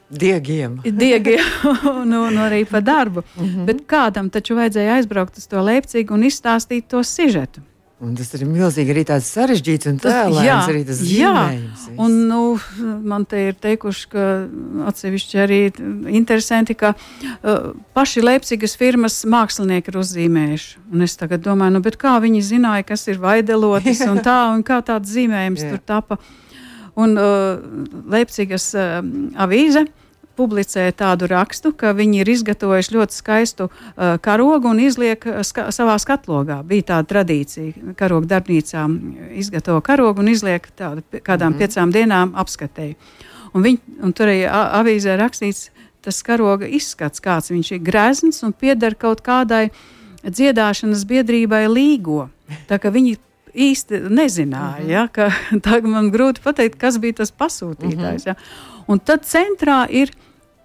Diegiem. 0.08 0.78
Diegiem 0.84 1.44
un, 1.92 2.12
un 2.26 2.38
arī 2.40 2.64
par 2.68 2.82
darbu. 2.82 3.24
Mm 3.36 3.44
-hmm. 3.44 3.64
Bet 3.64 3.82
kādam 3.86 4.30
taču 4.30 4.54
vajadzēja 4.54 4.94
aizbraukt 4.94 5.36
uz 5.36 5.46
to 5.46 5.62
Leipzigu 5.62 6.14
un 6.14 6.22
izstāstīt 6.22 6.88
to 6.88 7.04
sižetu. 7.04 7.60
Un 7.98 8.12
tas 8.14 8.28
ir 8.36 8.44
milzīgi 8.46 8.92
arī 8.94 9.02
tāds 9.08 9.26
sarežģīts 9.34 9.88
un 9.90 9.96
tēlēns, 9.98 10.68
arī 10.70 10.84
tas 10.86 11.00
zīmējums. 11.02 11.86
Jā, 11.88 11.94
un 11.98 12.12
nu, 12.28 12.42
man 13.02 13.24
te 13.26 13.40
ir 13.48 13.56
teikuši, 13.58 14.04
ka 14.12 14.26
atsevišķi 14.86 15.40
arī 15.42 15.58
interesanti, 16.06 16.76
ka 16.78 16.92
uh, 16.94 17.72
paši 17.98 18.22
Leipzigas 18.22 18.76
firmas 18.78 19.24
mākslinieki 19.26 19.90
ir 19.90 19.98
uzzīmējuši. 19.98 20.78
Un 20.94 21.02
es 21.08 21.18
tagad 21.18 21.42
domāju, 21.42 21.74
nu, 21.74 21.82
kā 21.98 22.14
viņi 22.22 22.44
zināja, 22.52 22.86
kas 22.86 23.02
ir 23.10 23.18
vaidelotis 23.18 24.04
un 24.12 24.22
tā, 24.22 24.44
un 24.54 24.62
kā 24.62 24.78
tāds 24.86 25.10
zīmējums 25.10 25.66
tur 25.66 25.82
tapa. 25.82 26.22
Un 26.98 27.14
uh, 27.14 27.58
Leipzigas 28.10 28.72
uh, 28.74 28.98
avīze 29.38 29.86
publicēja 30.38 30.94
tādu 30.94 31.26
rakstu, 31.30 31.72
ka 31.74 31.92
viņi 31.98 32.22
ir 32.22 32.30
izgatavojuši 32.30 32.94
ļoti 32.94 33.16
skaistu 33.16 33.68
uh, 33.68 34.16
karogu 34.22 34.70
un 34.70 34.82
izliek 34.82 35.24
uh, 35.26 35.40
ska 35.46 35.68
savā 35.74 35.96
skatlogā. 36.02 36.60
Bija 36.66 36.92
tāda 36.92 37.10
tradīcija, 37.14 37.94
karoga 37.98 38.34
darbnīcām 38.36 38.98
izgatavo 39.38 39.82
karogu 39.84 40.22
un 40.24 40.32
izliek 40.34 40.68
tādu 40.78 41.02
kādām 41.18 41.52
mm 41.52 41.54
-hmm. 41.54 41.58
piecām 41.58 41.94
dienām 41.94 42.34
apskatēju. 42.34 42.94
Un, 43.54 43.62
viņ, 43.62 43.78
un 44.02 44.12
tur 44.12 44.28
arī 44.28 44.42
avīzē 44.50 45.16
rakstīts, 45.16 45.70
tas 46.04 46.22
karoga 46.22 46.66
izskats, 46.66 47.20
kāds 47.20 47.50
viņš 47.50 47.72
ir 47.72 47.78
grezns 47.84 48.42
un 48.42 48.52
pieder 48.52 48.94
kaut 48.94 49.22
kādai 49.22 49.70
dziedāšanas 50.22 51.04
biedrībai 51.08 51.66
līgo. 51.68 52.28
Tā 52.68 52.78
kā 52.78 52.92
viņi 52.92 53.16
īsti 53.58 54.00
nezināja, 54.08 54.78
mm 54.78 54.86
-hmm. 54.86 54.90
ja, 54.90 55.08
ka 55.08 55.30
tā 55.66 55.82
man 55.82 56.10
grūti 56.14 56.42
pateikt, 56.44 56.78
kas 56.78 56.98
bija 56.98 57.20
tas 57.22 57.32
pasūtītājs. 57.32 58.26
Mm 58.26 58.26
-hmm. 58.26 58.26
ja. 58.26 58.34
Un 58.86 58.98
tad 58.98 59.26
centrā 59.26 59.86
ir 59.90 60.10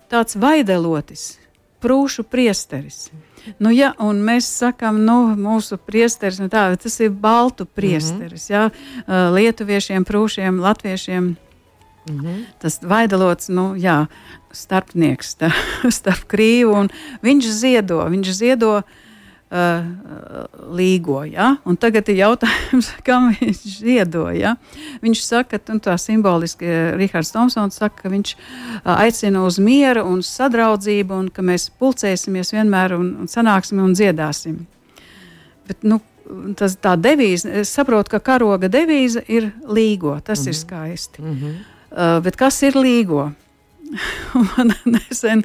tāds 0.10 0.36
vaidelotis, 0.40 1.40
prūšu 1.82 2.24
priesteris. 2.24 3.12
Nu, 3.60 3.72
ja, 3.72 3.94
mēs 4.00 4.48
sakām, 4.48 5.04
nu, 5.06 5.36
mūsu 5.36 5.78
priesteris, 5.78 6.40
nu, 6.40 6.48
tā, 6.48 6.78
tas 6.78 7.00
ir 7.00 7.10
baltu 7.10 7.66
priesteris. 7.66 8.50
Mm 8.50 8.56
-hmm. 8.56 8.72
ja, 9.08 9.30
lietuviešiem, 9.30 10.06
prūšiem, 10.06 10.60
latviešiem. 10.60 11.36
Mm 12.10 12.20
-hmm. 12.20 12.46
Tas 12.60 12.80
vaidelots, 12.82 13.50
nu, 13.50 13.76
jā, 13.76 14.06
starpnieks 14.52 15.36
tā, 15.36 15.52
starp 16.00 16.28
krīvu. 16.28 16.90
Viņš 17.22 17.46
ziedo, 17.46 18.10
viņš 18.10 18.32
ziedo 18.32 18.78
uh, 18.78 18.84
līgo. 20.74 21.20
Ja? 21.30 21.56
Un 21.66 21.78
tagad 21.78 22.10
ir 22.10 22.22
jautājums, 22.24 22.90
kam 23.08 23.32
viņš 23.38 23.64
ziedoja. 23.84 24.56
Viņš 25.04 25.24
saka, 25.26 25.60
un 25.74 25.82
tā 25.84 25.96
simboliski 26.02 26.70
Rihards 26.98 27.34
Tomsons 27.34 27.78
saka, 27.78 28.04
ka 28.04 28.14
viņš 28.14 28.34
uh, 28.36 28.96
aicina 28.98 29.44
uz 29.46 29.60
mieru 29.62 30.06
un 30.10 30.24
sadraudzību, 30.26 31.20
un 31.26 31.30
ka 31.34 31.46
mēs 31.46 31.70
pulcēsimies 31.80 32.54
vienmēr 32.56 32.98
un, 32.98 33.14
un 33.24 33.30
sanāksim 33.32 33.84
un 33.84 33.94
dziedāsim. 33.98 34.64
Bet, 35.68 35.86
nu, 35.88 36.02
tas 36.58 36.76
tā 36.82 36.96
devīze, 37.00 37.52
es 37.62 37.72
saprotu, 37.76 38.16
ka 38.16 38.24
karoga 38.24 38.72
devīze 38.72 39.24
ir 39.28 39.52
līgo. 39.68 40.18
Tas 40.24 40.40
mm 40.40 40.44
-hmm. 40.44 40.50
ir 40.50 40.54
mhm. 40.54 40.62
skaisti. 40.62 41.22
Mm 41.22 41.38
-hmm. 41.38 41.56
uh, 41.92 42.24
bet 42.24 42.36
kas 42.36 42.62
ir 42.64 42.76
līgo? 42.76 43.32
man 44.58 44.74
nesen, 44.86 45.44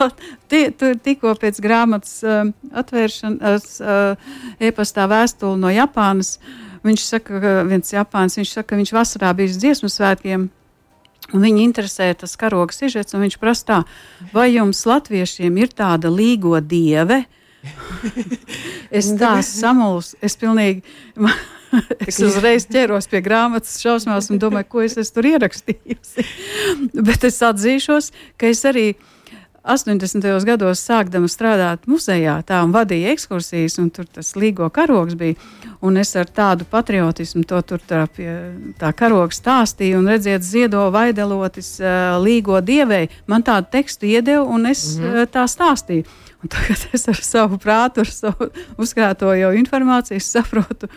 tikko 1.06 1.34
pēc 1.40 1.60
grāmatas 1.64 2.20
uh, 2.26 2.46
atvēršanas, 2.82 3.68
uh, 3.82 4.32
e-pastā 4.62 5.08
vēstuli 5.10 5.60
no 5.62 5.72
Japānas. 5.72 6.38
Viņš 6.86 7.04
saka, 7.04 7.40
ka 7.42 7.52
viens 7.68 7.92
Japāns, 7.92 8.38
viņš 8.40 8.54
saka, 8.56 8.72
ka 8.72 8.80
viņš 8.80 8.94
vasarā 8.96 9.34
bijis 9.36 9.58
dziesmu 9.60 9.90
svētkiem. 9.92 10.48
Viņu 11.30 11.60
interesē 11.62 12.08
tas 12.18 12.32
karoga 12.40 12.74
sižets, 12.74 13.14
un 13.14 13.26
viņš 13.26 13.36
prasa, 13.38 13.66
tā, 13.68 13.78
vai 14.32 14.48
jums, 14.54 14.80
latviešiem, 14.88 15.60
ir 15.60 15.74
tāda 15.76 16.10
līgo 16.10 16.56
dieve? 16.64 17.22
es 18.98 19.12
tā 19.20 19.36
samulsu, 19.44 20.16
es 20.24 20.36
pilnīgi. 20.40 20.80
es 22.08 22.18
uzreiz 22.24 22.66
ķeros 22.70 23.08
pie 23.10 23.22
grāmatas 23.24 23.78
šausmās 23.82 24.30
un 24.30 24.40
domāju, 24.42 24.68
ko 24.72 24.84
es 24.86 25.14
tur 25.14 25.28
ierakstījusi. 25.30 26.26
Bet 27.08 27.24
es 27.28 27.40
atzīšos, 27.46 28.12
ka 28.40 28.50
es 28.50 28.64
arī 28.68 28.92
80. 29.60 30.24
gados 30.48 30.80
sākdama 30.80 31.28
strādāt 31.28 31.84
muzejā, 31.90 32.38
tā 32.48 32.62
un 32.64 32.72
vadīja 32.72 33.12
ekskursijas, 33.12 33.76
un 33.82 33.90
tur 33.92 34.06
tas 34.08 34.32
līgo 34.40 34.70
karogs 34.72 35.18
bija. 35.20 35.36
Un 35.84 36.00
es 36.00 36.14
ar 36.16 36.28
tādu 36.32 36.64
patriotismu 36.68 37.44
to 37.48 37.60
tur 37.68 37.82
tā, 37.84 38.06
pie, 38.16 38.30
tā 38.80 38.92
karoga 38.96 39.36
stāstīju, 39.36 40.00
un 40.00 40.08
redziet, 40.08 40.44
ziedo 40.44 40.86
vaidelotis 40.94 41.74
līgo 42.24 42.60
dievei. 42.64 43.10
Man 43.28 43.44
tādu 43.44 43.68
tekstu 43.76 44.08
iedeva, 44.08 44.44
un 44.44 44.66
es 44.66 44.96
mm 44.96 45.04
-hmm. 45.04 45.26
tā 45.28 45.44
stāstīju. 45.44 46.04
Un 46.42 46.48
tagad 46.48 46.88
es 46.96 47.08
ar 47.08 47.20
savu 47.22 47.58
prātu, 47.58 48.00
ar 48.00 48.06
savu 48.10 48.50
uzkrāto 48.78 49.34
jau 49.36 49.52
informāciju 49.52 50.20
saprotu, 50.20 50.88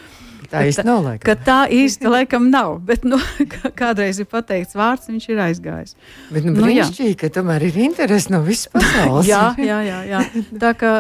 Tā 0.52 0.64
īsti 0.68 0.86
nav. 0.88 1.04
Laikam. 1.04 1.26
Ka 1.26 1.36
tā 1.36 1.60
īsti 1.72 2.10
laikam 2.12 2.50
nav. 2.54 2.78
Bet 2.88 3.04
nu, 3.08 3.20
kādreiz 3.82 4.20
ir 4.22 4.28
pateikts 4.30 4.78
vārds, 4.78 5.10
viņš 5.12 5.30
ir 5.30 5.42
aizgājis. 5.48 5.96
Bet 6.34 6.48
nu, 6.48 6.56
brīnišķīgi, 6.58 7.16
nu, 7.16 7.20
ka 7.22 7.32
tomēr 7.40 7.68
ir 7.70 7.80
interesi 7.86 8.34
no 8.34 8.42
visas 8.46 8.70
pasaules. 8.74 9.28
jā, 9.28 9.44
jā, 9.58 9.80
jā, 9.88 10.00
jā. 10.10 10.24
Tā 10.62 10.74
kā 10.80 10.94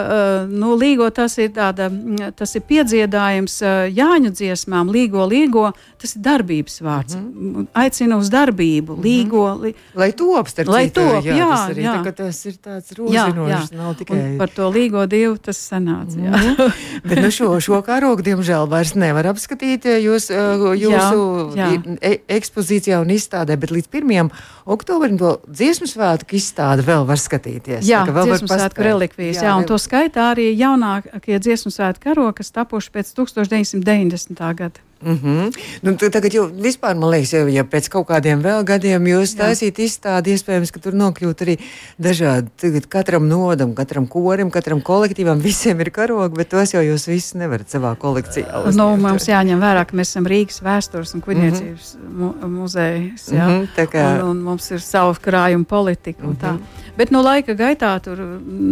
nu, 0.49 0.73
līgo 0.79 1.09
tas 1.13 1.37
ir, 1.41 1.51
tāda, 1.55 1.89
tas 2.37 2.55
ir 2.57 2.65
piedziedājums 2.67 3.59
Jāņu 3.93 4.33
dziesmām, 4.33 4.91
līgo, 4.93 5.25
līgo. 5.29 5.69
Tas 6.01 6.17
ir 6.17 6.23
darbības 6.25 6.81
vārds. 6.83 7.15
Mm 7.15 7.53
-hmm. 7.55 7.67
Aicina 7.73 8.17
uz 8.17 8.29
darbību, 8.29 8.97
mhm. 8.97 9.03
līgo. 9.03 9.45
Li... 9.61 9.73
Lai 9.95 10.11
top, 10.11 10.47
starp 10.47 10.67
Lai 10.67 10.85
citu. 10.87 11.01
Top, 11.01 11.23
jā, 11.25 11.37
jā, 11.37 11.49
tas, 11.49 11.69
arī, 11.69 11.83
jā. 11.83 11.95
Tā, 12.03 12.11
tas 12.11 12.45
ir 12.45 12.55
tāds 12.57 12.91
rosinošs. 12.97 13.71
Nav 13.71 13.95
tikai... 13.95 14.19
Un 14.19 14.37
par 14.37 14.49
to 14.49 14.69
līgo 14.69 15.05
dievu 15.07 15.37
tas 15.37 15.59
sanāca. 15.71 16.17
Jā. 16.17 16.31
Mm 16.31 16.55
-hmm. 16.55 16.71
Bet 17.03 17.21
nu, 17.21 17.31
šo, 17.31 17.59
šo 17.59 17.81
karogu, 17.81 18.21
diemžēl, 18.21 18.67
vairs 18.69 18.95
nevar 18.95 19.27
apskatīt 19.33 19.87
eh, 19.89 19.99
jūs, 20.05 20.29
eh, 20.31 20.63
jūsu 20.79 21.25
jā, 21.57 21.67
jā. 21.73 21.97
E 21.99 22.13
ekspozīcijā 22.37 23.01
un 23.03 23.11
izstādē, 23.13 23.57
bet 23.59 23.73
līdz 23.75 23.89
1. 23.91 24.31
oktobrim 24.75 25.17
to 25.19 25.35
dziesmu 25.49 25.89
svētku 25.89 26.37
izstādi 26.39 26.85
vēl 26.87 27.07
var 27.09 27.19
skatīties. 27.21 27.83
Jā, 27.89 28.05
dziesmu 28.07 28.47
svētku 28.51 28.85
relikvijas, 28.85 29.41
jā, 29.41 29.49
jā, 29.49 29.57
un 29.59 29.67
to 29.69 29.79
skaitā 29.81 30.31
arī 30.35 30.51
jaunākie 30.53 31.41
dziesmu 31.41 31.73
svētku 31.73 32.09
karogi, 32.09 32.39
kas 32.41 32.53
tapuši 32.55 32.95
pēc 32.95 33.13
1990. 33.19 34.43
gada. 34.61 34.87
Mm 35.05 35.19
-hmm. 35.23 35.51
nu, 35.81 35.95
tagad 35.97 36.33
jau 36.33 36.45
vispār 36.47 36.95
man 36.95 37.09
liekas, 37.09 37.33
jau, 37.33 37.47
ja 37.47 37.63
pēc 37.63 37.89
kaut 37.89 38.07
kādiem 38.07 38.41
vēl 38.41 38.63
gadiem 38.63 39.07
jūs 39.07 39.35
taisīt 39.35 39.79
izstādi, 39.79 40.33
iespējams, 40.33 40.71
ka 40.71 40.79
tur 40.79 40.93
nokļūt 40.93 41.41
arī 41.45 41.57
dažādi, 41.99 42.47
tagad 42.61 42.87
katram 42.87 43.27
nodam, 43.27 43.73
katram 43.75 44.07
korim, 44.07 44.51
katram 44.51 44.81
kolektīvam, 44.81 45.41
visiem 45.41 45.79
ir 45.79 45.91
karogi, 45.91 46.37
bet 46.37 46.49
tos 46.49 46.73
jau 46.73 46.81
jūs 46.81 47.07
visus 47.07 47.33
nevarat 47.33 47.69
savā 47.69 47.95
kolekcijā. 47.95 48.71
Nu, 48.75 48.97
mums 48.97 49.27
jāņem 49.27 49.59
vērā, 49.59 49.85
ka 49.85 49.97
mēs 49.97 50.09
esam 50.13 50.25
Rīgas 50.25 50.61
vēstures 50.63 51.13
un 51.15 51.21
kuģniecības 51.21 51.95
mm 51.95 51.99
-hmm. 52.01 52.41
mu 52.41 52.47
muzejs, 52.61 53.27
jā, 53.31 53.47
mm 53.47 53.67
-hmm, 53.67 53.87
kā... 53.91 54.23
un, 54.23 54.29
un 54.29 54.37
mums 54.37 54.71
ir 54.71 54.81
savu 54.81 55.15
krājumu 55.21 55.65
politika 55.65 56.23
un 56.23 56.29
mm 56.29 56.37
-hmm. 56.41 56.83
Bet 56.97 57.11
no 57.11 57.21
laika 57.21 57.55
gaitā, 57.57 57.99
tur 57.99 58.19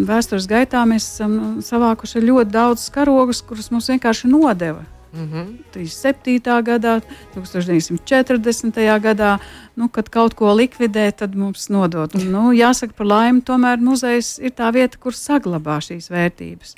vēstures 0.06 0.46
gaitā 0.50 0.84
mēs 0.86 1.08
esam 1.14 1.62
savākuši 1.66 2.22
ļoti 2.22 2.52
daudz 2.54 2.90
karogus, 2.94 3.42
kurus 3.42 3.72
mums 3.72 3.90
vienkārši 3.90 4.28
nodeva. 4.28 4.84
Mm 5.14 5.30
-hmm. 5.32 5.48
37. 5.74 6.62
gadā, 6.64 7.02
1940. 7.36 9.00
gadā, 9.00 9.40
nu, 9.76 9.90
kad 9.90 10.10
kaut 10.10 10.34
ko 10.34 10.54
likvidē, 10.56 11.12
tad 11.12 11.36
mums 11.36 11.70
nodod. 11.70 12.16
Nu, 12.16 12.52
jāsaka, 12.52 12.94
par 12.94 13.06
laimi, 13.06 13.42
tomēr 13.42 13.78
muzejs 13.80 14.40
ir 14.40 14.52
tā 14.52 14.74
vieta, 14.74 14.98
kur 14.98 15.12
saglabā 15.12 15.78
šīs 15.80 16.10
vērtības. 16.10 16.76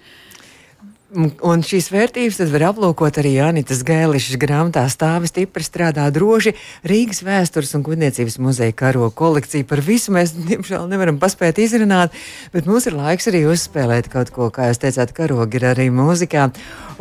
Un 1.13 1.61
šīs 1.61 1.91
vērtības 1.93 2.39
var 2.49 2.65
aplūkot 2.71 3.19
arī 3.21 3.35
Anitas 3.45 3.83
Gēlišas 3.85 4.39
grāmatā 4.41 4.85
stāvi 4.89 5.29
stipri 5.29 5.65
strādā 5.65 6.07
droši 6.13 6.55
Rīgas 6.89 7.21
vēstures 7.25 7.75
un 7.77 7.83
kuģniecības 7.85 8.39
muzeja 8.41 8.73
karo 8.73 9.11
kolekcija. 9.13 9.67
Par 9.69 9.83
visu 9.85 10.13
mēs, 10.15 10.33
diemžēl, 10.49 10.87
nevaram 10.89 11.19
paspēt 11.21 11.61
izrunāt, 11.61 12.15
bet 12.55 12.69
mums 12.69 12.89
ir 12.89 12.97
laiks 12.97 13.29
arī 13.29 13.43
uzspēlēt 13.51 14.09
kaut 14.13 14.33
ko, 14.33 14.49
kā 14.53 14.71
jūs 14.71 14.81
teicāt, 14.81 15.13
karogi 15.13 15.61
ir 15.61 15.69
arī 15.75 15.87
mūzikā. 15.93 16.49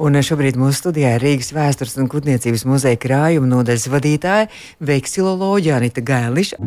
Un 0.03 0.21
šobrīd 0.21 0.61
mūsu 0.61 0.83
studijā 0.83 1.17
ir 1.17 1.25
Rīgas 1.25 1.55
vēstures 1.57 1.97
un 2.03 2.13
kuģniecības 2.13 2.67
muzeja 2.69 3.01
krājuma 3.01 3.49
nodaļas 3.57 3.89
vadītāja 3.93 4.49
veksiloloģija 4.93 5.81
Anita 5.81 6.05
Gēliša. 6.05 6.61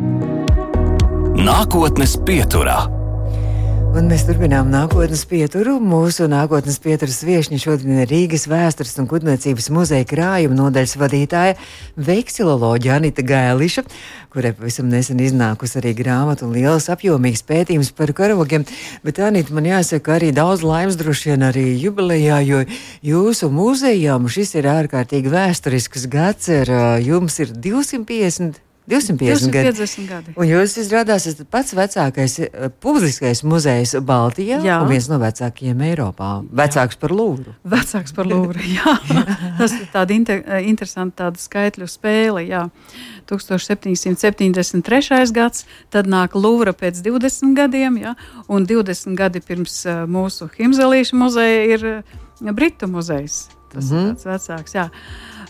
Nākotnes 1.36 2.18
pieturā. 2.26 2.95
Un 3.96 4.10
mēs 4.10 4.26
turpinām 4.28 4.66
nākotnes 4.68 5.22
pieturu. 5.24 5.78
Mūsu 5.80 6.26
nākotnes 6.28 6.74
pieturas 6.84 7.22
viesiņa 7.24 7.60
šodien 7.62 8.02
ir 8.02 8.10
Rīgas 8.10 8.42
vēstures 8.44 8.92
un 9.00 9.06
kuģniecības 9.08 9.70
muzeja 9.72 10.04
krājuma 10.10 10.58
nodaļas 10.58 10.92
vadītāja 11.00 11.54
veksiloloģija 12.04 12.98
Anita 13.00 13.24
Gēliša, 13.24 13.86
kurai 14.34 14.50
pavisam 14.58 14.90
nesen 14.92 15.22
iznākusi 15.24 15.80
arī 15.80 15.94
grāmata 15.96 16.44
un 16.44 16.52
liels 16.58 16.90
apjomīgs 16.92 17.46
pētījums 17.48 17.94
par 17.96 18.12
karogiem. 18.18 18.68
Bet, 19.06 19.22
Anita, 19.24 19.56
man 19.56 19.70
jāsaka, 19.70 20.18
arī 20.18 20.28
daudz 20.36 20.66
laimes 20.66 21.00
droši 21.00 21.32
vien 21.32 21.48
arī 21.48 21.64
jubilejā, 21.80 22.42
jo 22.44 22.66
jūsu 23.14 23.48
muzejām 23.48 24.28
šis 24.28 24.58
ir 24.60 24.68
ārkārtīgi 24.76 25.32
vēsturisks 25.32 26.04
gads. 26.12 26.52
Ir, 26.52 26.76
jums 27.00 27.40
ir 27.40 27.56
250 27.64 28.65
250, 28.86 29.50
250 29.50 30.06
gadi. 30.06 30.32
Un 30.38 30.46
jūs 30.46 30.76
izrādās, 30.78 31.24
esat 31.26 31.48
pats 31.50 31.74
vecākais 31.74 32.36
uh, 32.44 32.68
publiskais 32.82 33.42
muzejs 33.42 33.96
Baltijā 34.06 34.60
jā. 34.62 34.76
un 34.82 34.88
viens 34.90 35.08
no 35.10 35.18
vecākajiem 35.18 35.80
Eiropā. 35.88 36.42
Vecāks 36.46 36.94
jā. 36.94 37.00
par 37.02 37.10
Lūvru. 37.18 37.50
Vecāks 37.66 38.14
par 38.14 38.26
Lūvru, 38.30 38.62
jā. 38.78 38.94
Tas 39.58 39.74
ir 39.74 39.90
tāda 39.90 40.14
inter, 40.14 40.38
eh, 40.46 40.68
interesanta 40.70 41.26
tāda 41.26 41.38
skaitļu 41.42 41.86
spēle, 41.90 42.46
jā. 42.46 42.70
1773. 43.26 45.34
gads, 45.34 45.66
tad 45.90 46.06
nāk 46.10 46.38
Lūvra 46.38 46.70
pēc 46.76 47.02
20 47.02 47.58
gadiem, 47.58 47.98
jā, 48.04 48.14
un 48.46 48.66
20 48.70 49.18
gadi 49.18 49.42
pirms 49.42 49.82
uh, 49.88 50.06
mūsu 50.06 50.46
Himzelīša 50.54 51.14
muzeja 51.18 51.62
ir 51.74 51.80
uh, 51.90 52.52
Britu 52.54 52.86
muzejs. 52.86 53.48
Tas 53.72 53.90
mm 53.90 53.96
-hmm. 53.96 54.06
ir 54.06 54.14
tāds 54.14 54.26
vecāks, 54.30 54.72
jā. 54.78 54.86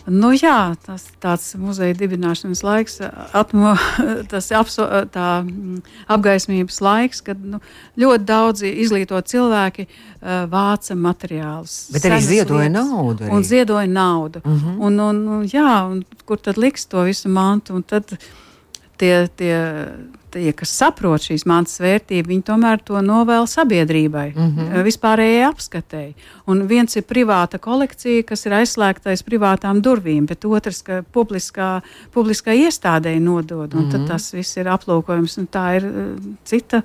Nu, 0.07 0.29
jā, 0.31 0.71
tas 0.85 1.03
tāds 1.19 1.49
muzeja 1.59 1.95
dibināšanas 1.99 2.61
laiks, 2.63 3.01
atmo, 3.35 3.73
tas 4.31 4.47
apso, 4.55 4.85
tā, 5.11 5.27
mm, 5.43 5.81
apgaismības 6.15 6.79
laiks, 6.85 7.19
kad 7.27 7.41
nu, 7.43 7.59
ļoti 7.99 8.27
daudzi 8.29 8.71
izglītot 8.85 9.27
cilvēki 9.27 9.87
uh, 9.87 10.45
vāca 10.51 10.95
materiālus. 10.95 11.75
Bet 11.91 12.07
arī 12.07 12.21
ziedoja 12.23 12.69
lietas, 12.69 12.87
naudu. 12.87 13.25
Arī. 13.25 13.33
Un 13.35 13.47
ziedoja 13.51 13.91
naudu. 13.91 14.43
Uh 14.45 14.51
mhm. 14.51 14.67
-huh. 14.67 14.85
un, 14.87 14.99
un, 14.99 15.43
jā, 15.43 15.73
un 15.91 16.03
kur 16.25 16.39
tad 16.39 16.57
liks 16.57 16.85
to 16.85 17.03
visu 17.03 17.29
mantu? 17.29 17.75
Un 17.75 17.83
tad 17.83 18.17
tie, 18.97 19.27
tie 19.27 19.57
tie, 20.31 20.51
kas 20.55 20.71
saprot 20.79 21.23
šīs 21.23 21.45
mantas 21.49 21.79
vērtību, 21.83 22.31
viņi 22.31 22.45
tomēr 22.47 22.81
to 22.85 23.01
novēl 23.03 23.47
sabiedrībai, 23.49 24.27
mm 24.35 24.47
-hmm. 24.55 24.83
vispārējai 24.87 25.43
apskatēji. 25.47 26.15
Un 26.47 26.65
viens 26.67 26.95
ir 26.95 27.03
privāta 27.03 27.59
kolekcija, 27.59 28.23
kas 28.23 28.45
ir 28.45 28.57
aizslēgta 28.59 29.13
aiz 29.13 29.23
privātām 29.23 29.81
durvīm, 29.81 30.25
bet 30.27 30.45
otrs, 30.45 30.81
ka 30.81 31.03
publiskā, 31.13 31.81
publiskā 32.13 32.55
iestādē 32.55 33.19
nodod, 33.19 33.73
un 33.73 33.79
mm 33.79 33.85
-hmm. 33.85 33.91
tad 33.91 34.01
mhm. 34.01 34.07
tas 34.07 34.33
viss 34.33 34.57
ir 34.57 34.65
aplūkojums, 34.65 35.37
un 35.39 35.47
tā 35.47 35.75
ir 35.77 35.85
uh, 35.85 36.35
cita 36.43 36.83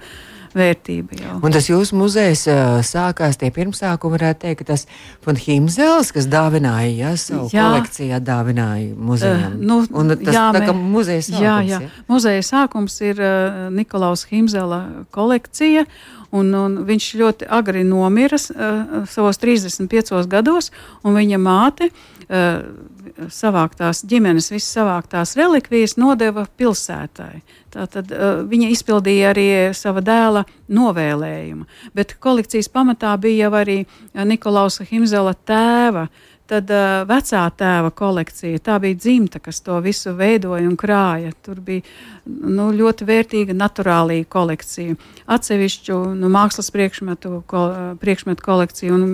vērtība. 0.56 1.18
Jau. 1.18 1.36
Un 1.44 1.54
tas 1.54 1.68
jūsu 1.70 1.96
muzejs 1.98 2.44
uh, 2.50 2.78
sākās 2.86 3.38
tie 3.40 3.50
pirmsākumi, 3.54 4.16
varētu 4.16 4.44
teikt, 4.44 4.62
ka 4.62 4.68
tas 4.72 4.86
von 5.24 5.38
Himzels, 5.40 6.12
kas 6.14 6.28
dāvināja, 6.30 6.92
ja, 6.92 7.12
savu 7.20 7.48
jā. 7.52 7.66
kolekciju 7.66 8.22
dāvināja 8.26 8.94
muzejam. 8.96 9.58
Uh, 9.58 9.66
nu, 9.72 9.80
un 9.90 10.14
tas 10.14 10.38
jā, 10.38 10.46
tā 10.56 10.64
kā 10.68 10.76
muzeja 10.76 11.26
sākums. 11.28 11.44
Jā, 11.44 11.58
jā. 11.68 11.82
Ja? 11.84 12.06
Muzeja 12.12 12.46
sākums 12.46 12.98
ir 13.04 13.22
uh, 13.22 13.68
Nikolaus 13.74 14.26
Himzela 14.30 14.82
kolekcija. 15.14 15.86
Un, 16.32 16.48
un 16.56 16.78
viņš 16.88 17.06
ļoti 17.20 17.46
agri 17.52 17.82
nomira 17.84 18.38
uh, 18.40 19.02
savos 19.12 19.36
35 19.36 20.24
gados, 20.32 20.70
un 21.04 21.12
viņa 21.18 21.36
māte 21.36 21.90
uh, 21.90 22.06
savāktās 22.32 24.02
ģimenes, 24.08 24.48
visas 24.54 24.70
savāktās 24.78 25.34
relikvijas 25.36 25.98
nodeva 26.00 26.46
pilsētai. 26.56 27.42
Tātad 27.72 28.12
uh, 28.12 28.42
viņa 28.48 28.70
izpildīja 28.72 29.30
arī 29.34 29.46
sava 29.76 30.00
dēla 30.04 30.46
novēlējumu, 30.72 31.68
bet 31.96 32.16
kolekcijas 32.22 32.72
pamatā 32.72 33.14
bija 33.20 33.46
jau 33.46 33.54
arī 33.60 33.78
Nikolausa 34.16 34.86
Himzela 34.88 35.34
tēva 35.48 36.08
uh, 36.08 36.28
Tad 36.52 36.68
uh, 36.68 37.04
vecā 37.08 37.42
tēva 37.56 37.88
kolekcija, 37.96 38.58
tā 38.66 38.74
bija 38.82 38.98
dzimta, 38.98 39.38
kas 39.40 39.62
to 39.64 39.78
visu 39.80 40.10
veidoja 40.18 40.66
un 40.68 40.74
krāja. 40.76 41.30
Tur 41.40 41.62
bija 41.64 41.80
nu, 42.26 42.66
ļoti 42.76 43.06
vērtīga 43.08 43.54
naturālā 43.56 44.18
kolekcija, 44.28 44.98
atsevišķu 45.32 46.00
nu, 46.18 46.28
mākslas 46.34 46.68
priekšmetu, 46.74 47.38
ko, 47.48 47.62
priekšmetu 48.02 48.44
kolekcija 48.44 48.92
un 48.92 49.06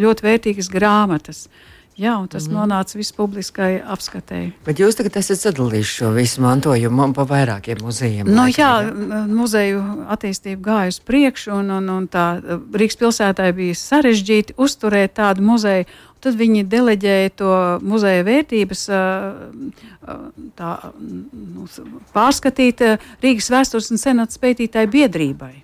ļoti 0.00 0.26
vērtīgas 0.26 0.72
grāmatas. 0.72 1.44
Jā, 2.00 2.14
un 2.16 2.30
tas 2.32 2.46
mm 2.48 2.56
nonāca 2.56 2.96
vispubliskai 2.96 3.82
apskatēji. 3.92 4.50
Bet 4.64 4.80
jūs 4.80 4.96
tagad 4.98 5.18
esat 5.20 5.42
sadalījuši 5.42 5.92
šo 6.00 6.10
visu 6.16 6.42
mantojumu 6.42 7.10
pa 7.16 7.26
vairākiem 7.28 7.80
muzejiem. 7.84 8.28
Nu, 8.28 8.46
jā, 8.48 8.70
muzeju 9.28 9.82
attīstība 10.12 10.64
gāja 10.64 10.94
uz 10.94 11.00
priekšu, 11.04 11.52
un, 11.60 11.70
un, 11.76 11.88
un 11.92 12.08
tā 12.10 12.26
Rīgas 12.40 12.98
pilsētai 13.00 13.50
bija 13.56 13.76
sarežģīti 13.78 14.56
uzturēt 14.60 15.18
tādu 15.20 15.44
muzeju. 15.44 15.88
Tad 16.20 16.36
viņi 16.36 16.66
deleģēja 16.68 17.32
to 17.40 17.54
muzeja 17.84 18.24
vērtības 18.26 18.84
tā, 20.56 20.72
nu, 21.00 21.68
pārskatīt 22.16 22.84
Rīgas 23.24 23.52
vēstures 23.52 23.92
un 23.92 24.00
senāts 24.00 24.40
pētītāju 24.40 24.92
biedrībai. 24.96 25.54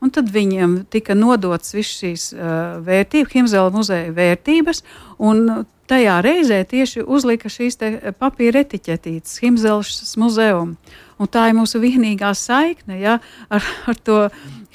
Un 0.00 0.12
tad 0.14 0.30
viņiem 0.30 0.84
tika 0.90 1.16
nodots 1.18 1.74
viss 1.74 1.98
šīs 1.98 2.30
uh, 2.36 2.78
vērtības, 2.86 3.34
Himzela 3.34 3.72
muzeja 3.74 4.12
vērtības, 4.14 4.84
un 5.18 5.66
tajā 5.88 6.20
reizē 6.22 6.62
tieši 6.68 7.02
uzlika 7.02 7.50
šīs 7.50 7.80
papīra 8.20 8.62
etiķetītes 8.62 9.40
Himzelas 9.42 10.14
muzeum. 10.20 10.76
Un 11.18 11.26
tā 11.26 11.48
ir 11.50 11.56
mūsu 11.58 11.80
vienīgā 11.82 12.30
saikne 12.38 13.00
ja, 13.00 13.16
ar, 13.50 13.64
ar 13.90 13.98
to 14.06 14.18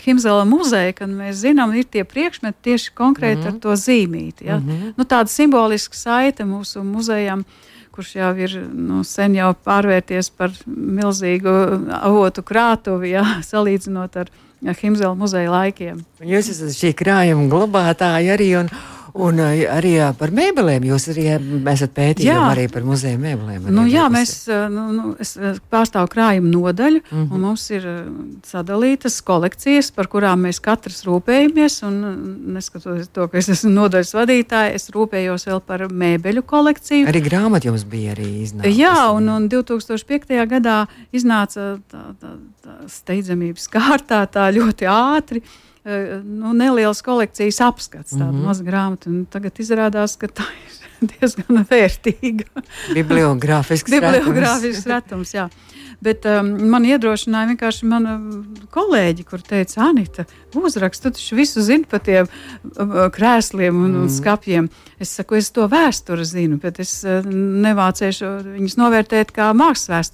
Himzela 0.03 0.43
muzeju, 0.47 0.97
kad 0.97 1.11
mēs 1.11 1.39
zinām, 1.45 1.71
ir 1.77 1.87
tie 1.87 2.03
priekšmeti 2.03 2.65
tieši 2.67 2.91
konkrēti 2.97 3.37
mm 3.37 3.43
-hmm. 3.43 3.47
ar 3.47 3.53
mhm. 3.53 3.59
to 3.59 3.75
zīmīti. 3.75 4.47
Ja. 4.47 4.59
Mm 4.59 4.67
-hmm. 4.69 4.93
nu, 4.97 5.03
tāda 5.03 5.27
simboliska 5.27 5.95
saite 5.95 6.43
mūsu 6.43 6.83
muzejam 6.83 7.45
kurš 7.93 8.15
jau 8.15 8.31
ir 8.37 8.55
nu, 8.73 9.03
sen 9.03 9.35
jau 9.35 9.51
pārvērties 9.65 10.31
par 10.37 10.51
milzīgu 10.65 11.53
avotu 12.01 12.41
krātuvi, 12.41 13.13
ja, 13.13 13.23
salīdzinot 13.51 14.17
ar 14.17 14.31
Himzela 14.63 15.11
muzeja 15.17 15.51
laikiem. 15.51 15.99
Jūs 16.23 16.53
esat 16.53 16.75
šī 16.77 16.93
krājuma 16.95 17.49
glabātāji 17.51 18.31
arī. 18.31 18.49
Un, 18.61 18.71
Un 19.13 19.37
eh, 19.37 19.67
arī 19.69 19.91
jā, 19.99 20.07
par 20.17 20.31
mēbelēm 20.33 20.87
jūs 20.87 21.03
arī 21.11 21.27
esat 21.69 21.91
pētījumi 21.93 22.47
arī 22.47 22.63
par 22.73 22.85
muzeja 22.87 23.19
mēbelēm. 23.21 23.67
Nu, 23.69 23.83
jā, 23.85 24.07
mēs 24.09 24.31
eh, 24.49 24.63
nu, 24.73 24.87
nu, 24.95 25.11
eh, 25.21 25.59
pārstāvam 25.69 26.09
krājumu 26.09 26.49
nodaļu, 26.49 27.01
mm 27.03 27.19
-hmm. 27.19 27.27
un 27.29 27.43
mums 27.45 27.65
ir 27.69 27.85
sadalītas 28.47 29.19
kolekcijas, 29.21 29.91
par 29.93 30.09
kurām 30.09 30.47
mēs 30.47 30.57
katrs 30.61 31.03
rūpējamies. 31.05 31.83
Neskatoties 32.57 33.11
to, 33.13 33.27
ka 33.27 33.37
es 33.37 33.49
esmu 33.53 33.69
nodaļas 33.75 34.13
vadītāja, 34.17 34.73
es 34.73 34.89
rūpējos 34.89 35.45
vēl 35.45 35.61
par 35.61 35.85
mēbeļu 35.93 36.41
kolekciju. 36.41 37.07
Arī 37.07 37.21
grāmata 37.21 37.69
jums 37.69 37.83
bija 37.85 38.15
arī 38.17 38.41
iznākusi. 38.47 38.79
Jā, 38.79 39.11
un, 39.13 39.29
un 39.29 39.45
2005. 39.49 40.33
gadā 40.49 40.87
iznāca 41.13 41.77
tā, 41.85 42.01
tā, 42.17 42.33
tā 42.65 42.79
steidzamības 42.89 43.69
kārtā 43.77 44.25
tā 44.25 44.49
ļoti 44.49 44.89
ātri. 44.89 45.43
Eh, 45.83 46.21
nu, 46.23 46.53
nelielas 46.55 47.01
kolekcijas 47.03 47.59
apskats, 47.61 48.13
tāda 48.13 48.31
mm 48.31 48.37
-hmm. 48.39 48.45
maza 48.47 48.63
grāmata. 48.63 49.11
Tagad 49.29 49.59
izrādās, 49.59 50.15
ka 50.17 50.27
tā 50.27 50.45
ir 50.47 51.09
diezgan 51.11 51.65
vērtīga. 51.69 52.45
Bibliogrāfisks 52.95 53.91
Bibliogrāfisks 53.95 54.85
retums. 54.87 55.33
Jā. 55.33 55.49
Bet 55.99 56.25
um, 56.25 56.69
man 56.71 56.85
iedrošināja 56.87 57.49
vienkārši 57.51 57.85
mana 57.87 58.15
kolēģi, 58.71 59.23
kur 59.23 59.41
teica, 59.41 59.81
Anita, 59.89 60.25
uzrakst, 60.55 61.03
tu 61.03 61.11
taču 61.11 61.35
visu 61.35 61.61
zini 61.61 61.83
par 61.83 61.99
tiem 61.99 62.27
uh, 62.27 63.09
krēsliem 63.11 63.75
un, 63.75 63.91
mm. 63.91 64.01
un 64.01 64.09
skapjiem. 64.09 64.69
Es 64.99 65.09
saku, 65.15 65.35
es 65.35 65.51
to 65.51 65.67
vēsturi 65.67 66.25
zinu, 66.25 66.59
bet 66.63 66.79
es 66.79 67.03
uh, 67.03 67.27
nevācēšu 67.67 68.31
viņus 68.55 68.79
novērtēt 68.79 69.31
kā 69.35 69.51
mākslas 69.53 70.11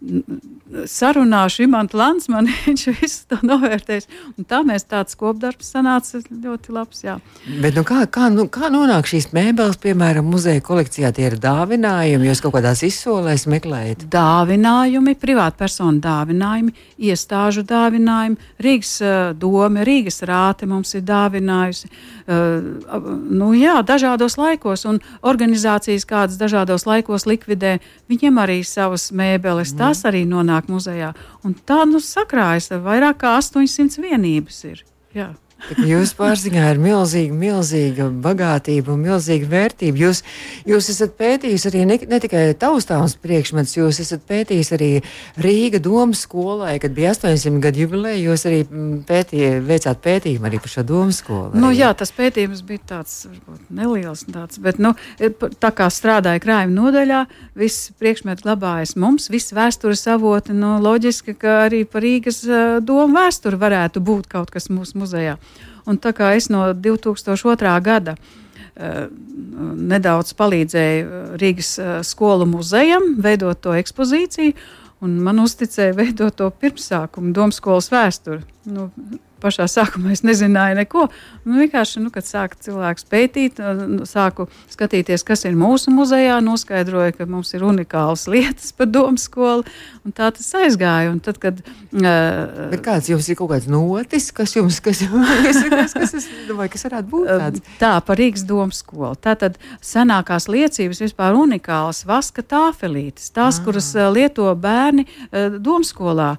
vēsturniece 0.00 0.54
sarunāšu 0.86 1.64
Imantu 1.66 1.98
Lansmanu, 2.00 2.50
viņš 2.66 2.84
visu 3.00 3.26
to 3.30 3.38
novērtēs. 3.46 4.08
Un 4.36 4.46
tā 4.48 4.62
mēs 4.66 4.86
tāds 4.88 5.16
kopdarbs 5.18 5.70
sanāca 5.74 6.20
ļoti 6.30 6.74
labs. 6.74 7.02
Jā. 7.06 7.16
Bet 7.62 7.78
nu 7.78 7.84
kā, 7.86 8.02
kā, 8.10 8.28
nu, 8.32 8.48
kā 8.52 8.70
nonāk 8.72 9.08
šīs 9.10 9.30
mēbeles, 9.36 9.78
piemēram, 9.82 10.26
muzeja 10.26 10.62
kolekcijā? 10.64 11.12
Tie 11.16 11.28
ir 11.30 11.38
dāvinājumi, 11.42 12.30
jūs 12.30 12.42
kaut 12.44 12.56
kādās 12.58 12.82
izsolēs 12.86 13.46
meklējat? 13.50 14.06
Dāvinājumi, 14.12 15.16
privātpersonu 15.22 16.02
dāvinājumi, 16.04 16.74
iestāžu 17.10 17.64
dāvinājumi, 17.66 18.38
Rīgas 18.62 18.96
uh, 19.04 19.14
doma, 19.38 19.86
Rīgas 19.86 20.22
rāte 20.26 20.68
mums 20.68 20.94
ir 20.98 21.06
dāvinājusi. 21.06 21.90
Uh, 22.26 23.12
nu, 23.30 23.52
jā, 23.56 23.78
dažādos 23.86 24.36
laikos, 24.40 24.86
un 24.88 25.00
organizācijas, 25.26 26.06
kādas 26.08 26.40
dažādos 26.40 26.86
laikos 26.88 27.26
likvidē, 27.28 27.76
viņiem 28.10 28.42
arī 28.42 28.60
savas 28.66 29.08
mēbeles. 29.14 29.72
Mm. 29.72 29.85
Tas 29.86 30.02
arī 30.10 30.24
nonāk 30.28 30.70
muzejā. 30.72 31.12
Un 31.46 31.54
tā 31.66 31.84
nu 31.88 32.02
sakrājas 32.02 32.72
vairāk 32.82 33.22
kā 33.22 33.36
800 33.38 34.02
vienības. 34.02 34.62
Ir. 34.66 34.82
Jā. 35.14 35.30
Jūsu 35.66 36.14
pārziņā 36.14 36.62
ir 36.70 36.78
milzīga, 36.78 37.34
milzīga 37.34 38.06
bagātība 38.22 38.92
un 38.92 39.00
milzīga 39.02 39.48
vērtība. 39.50 39.98
Jūs, 39.98 40.20
jūs 40.68 40.90
esat 40.92 41.16
pētījis 41.18 41.64
arī 41.70 41.82
ne, 41.88 41.96
ne 42.06 42.20
tikai 42.22 42.42
taustāms 42.60 43.16
priekšmets, 43.18 43.74
jūs 43.74 43.98
esat 44.04 44.22
pētījis 44.28 44.70
arī 44.76 44.90
Rīga 45.42 45.80
domas 45.82 46.22
skolai, 46.26 46.76
kad 46.82 46.94
bija 46.94 47.14
800 47.16 47.62
gadu 47.64 47.82
jubileja. 47.82 48.20
Jūs 48.28 48.46
arī 48.46 48.60
mm, 48.62 49.00
pētīja, 49.08 49.56
veicāt 49.66 50.02
pētījumu 50.04 50.46
arī 50.50 50.60
par 50.62 50.74
šo 50.76 50.84
domas 50.86 51.22
skolu. 51.24 51.58
Nu, 51.58 51.72
jā, 51.74 51.90
tas 51.98 52.14
pētījums 52.14 52.62
bija 52.66 52.84
tāds 52.92 53.16
varbūt, 53.26 53.66
neliels, 53.80 54.22
tāds, 54.30 54.60
bet 54.62 54.78
nu, 54.82 54.94
tā 55.18 55.72
kā 55.74 55.88
strādāja 55.90 56.44
krājuma 56.44 56.76
nodaļā, 56.76 57.24
viss 57.58 57.90
priekšmets 57.98 58.46
glabājas 58.46 58.94
mums, 59.00 59.30
viss 59.32 59.56
vēstures 59.56 60.06
avoti. 60.14 60.54
Nu, 60.54 60.76
loģiski, 60.84 61.34
ka 61.40 61.62
arī 61.64 61.82
par 61.90 62.06
Rīgas 62.06 62.44
domu 62.86 63.18
vēsturi 63.18 63.58
varētu 63.58 64.04
būt 64.04 64.30
kaut 64.30 64.54
kas 64.54 64.70
mūsu 64.70 65.02
muzejā. 65.02 65.40
Un 65.86 66.00
tā 66.02 66.12
kā 66.16 66.32
es 66.36 66.48
no 66.50 66.64
2002. 66.72 67.74
gada 67.86 68.16
uh, 68.16 69.06
nedaudz 69.92 70.34
palīdzēju 70.38 71.38
Rīgas 71.40 71.76
uh, 71.78 71.92
skolu 72.06 72.48
muzejam 72.50 73.14
veidot 73.22 73.60
to 73.62 73.76
ekspozīciju, 73.78 74.56
un 75.04 75.16
man 75.22 75.42
uzticēja 75.42 75.94
veidot 75.96 76.36
to 76.38 76.50
pirmsākumu 76.50 77.34
Domas 77.36 77.60
skolas 77.60 77.90
vēsturi. 77.92 78.42
Nu, 78.72 78.90
pašā 79.42 79.66
sākumā 79.70 80.12
es 80.14 80.22
nezināju 80.26 80.78
neko. 80.80 81.06
Nu, 81.46 81.58
vienkārši, 81.60 82.00
nu, 82.04 82.10
kad 82.14 82.26
sāku 82.26 82.58
cilvēks 82.64 83.06
pētīt, 83.10 83.60
nu, 83.60 84.06
sāku 84.08 84.48
skatīties, 84.72 85.24
kas 85.26 85.44
ir 85.48 85.56
mūsu 85.58 85.92
muzejā, 85.94 86.38
noskaidroju, 86.44 87.16
ka 87.18 87.28
mums 87.30 87.52
ir 87.56 87.64
unikālas 87.66 88.26
lietas 88.30 88.72
par 88.76 88.90
domu 88.90 89.20
skolu, 89.20 89.66
un 90.06 90.14
tā 90.16 90.30
tas 90.34 90.48
aizgāja. 90.62 91.12
Un 91.12 91.20
tad, 91.24 91.40
kad, 91.42 91.60
uh, 91.94 92.68
Bet 92.72 92.84
kāds 92.86 93.10
jums 93.12 93.28
ir 93.30 93.38
kaut 93.38 93.52
kāds 93.54 93.68
notis, 93.70 94.30
kas 94.36 94.56
jums, 94.56 94.80
kas, 94.84 95.04
kas, 95.46 95.62
kas, 95.70 95.96
kas, 95.96 96.16
es 96.22 96.28
domāju, 96.48 96.74
kas 96.74 96.88
varētu 96.88 97.12
būt 97.12 97.30
tāds? 97.32 97.64
Tā, 97.80 97.94
par 98.06 98.20
Rīgas 98.20 98.46
domu 98.48 98.74
skolu. 98.76 99.14
Tā 99.22 99.36
tad 99.38 99.60
senākās 99.84 100.48
liecības 100.52 101.04
vispār 101.06 101.36
unikālas 101.38 102.04
vaska 102.08 102.44
tāfelītes, 102.46 103.30
tās, 103.36 103.60
ah. 103.60 103.66
kuras 103.66 103.92
lieto 104.16 104.48
bērni 104.60 105.06
uh, 105.06 105.60
domskolā 105.62 106.34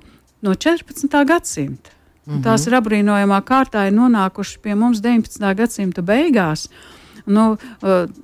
no 0.45 0.53
14. 0.53 1.23
gadsimta. 1.27 1.96
Mm 2.27 2.33
-hmm. 2.33 2.43
Tās 2.43 2.67
ir 2.67 2.73
apbrīnojamā 2.75 3.41
kārtā 3.41 3.87
ir 3.87 3.93
nonākušas 3.93 4.57
pie 4.61 4.75
mums 4.75 4.99
19. 4.99 5.55
gadsimta 5.55 6.01
beigās. 6.01 6.67
Nu, 7.25 7.57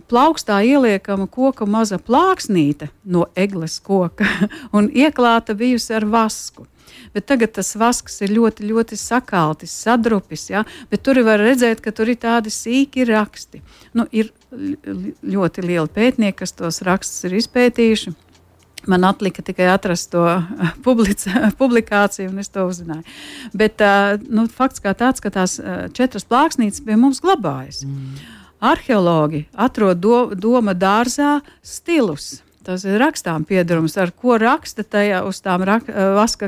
plaukstā 0.08 0.62
ieliekama 0.64 1.28
koka 1.28 1.66
maza 1.66 1.98
plāksnīte 1.98 2.88
no 3.04 3.26
egles 3.36 3.80
koka 3.80 4.26
un 4.78 4.90
ieklāta 4.90 5.54
bijusi 5.54 5.94
ar 5.94 6.06
vasku. 6.06 6.68
Bet 7.14 7.26
tagad 7.26 7.52
tas 7.54 7.76
vasks 7.76 8.22
ir 8.22 8.32
ļoti, 8.34 8.66
ļoti 8.70 8.98
sakaltis, 8.98 9.74
sadrupis. 9.86 10.50
Ja? 10.50 10.64
Bet 10.90 11.04
tur 11.04 11.20
var 11.24 11.40
redzēt, 11.40 11.82
ka 11.82 11.92
tur 11.92 12.10
ir 12.10 12.18
tādi 12.22 12.50
sīki 12.54 13.06
raksti. 13.10 13.62
Nu, 13.94 14.08
ir 14.12 14.32
ļoti 15.36 15.66
lieli 15.66 15.90
pētnieki, 15.94 16.38
kas 16.44 16.56
tos 16.58 16.82
rakstus 16.82 17.24
ir 17.30 17.38
izpētījuši. 17.42 18.14
Man 18.88 19.06
atlika 19.08 19.44
tikai 19.46 19.70
atrast 19.72 20.12
to 20.12 20.24
public, 20.84 21.24
publikāciju, 21.62 22.30
un 22.34 22.44
es 22.44 22.52
to 22.52 22.66
uzzināju. 22.68 23.04
Bet 23.56 23.84
nu, 24.28 24.48
fakts 24.52 24.84
kā 24.84 24.96
tāds, 24.98 25.24
ka 25.24 25.32
tās 25.34 25.60
četras 25.96 26.28
plāksnītes 26.28 26.84
pie 26.86 26.98
mums 27.00 27.24
glabājas. 27.24 27.84
Mm. 27.88 28.24
Arheologi 28.64 29.46
atrod 29.60 30.00
do, 30.04 30.18
doma 30.36 30.76
dārzā 30.76 31.42
stilus. 31.64 32.42
Tas 32.64 32.86
ir 32.88 32.96
rakstām 33.02 33.44
piedarums, 33.44 33.98
ar 34.00 34.14
ko 34.16 34.38
raksta 34.40 34.86
tajā 34.88 35.20
uz 35.28 35.42
tām 35.44 35.66
rak, 35.68 35.90
vaska 36.16 36.48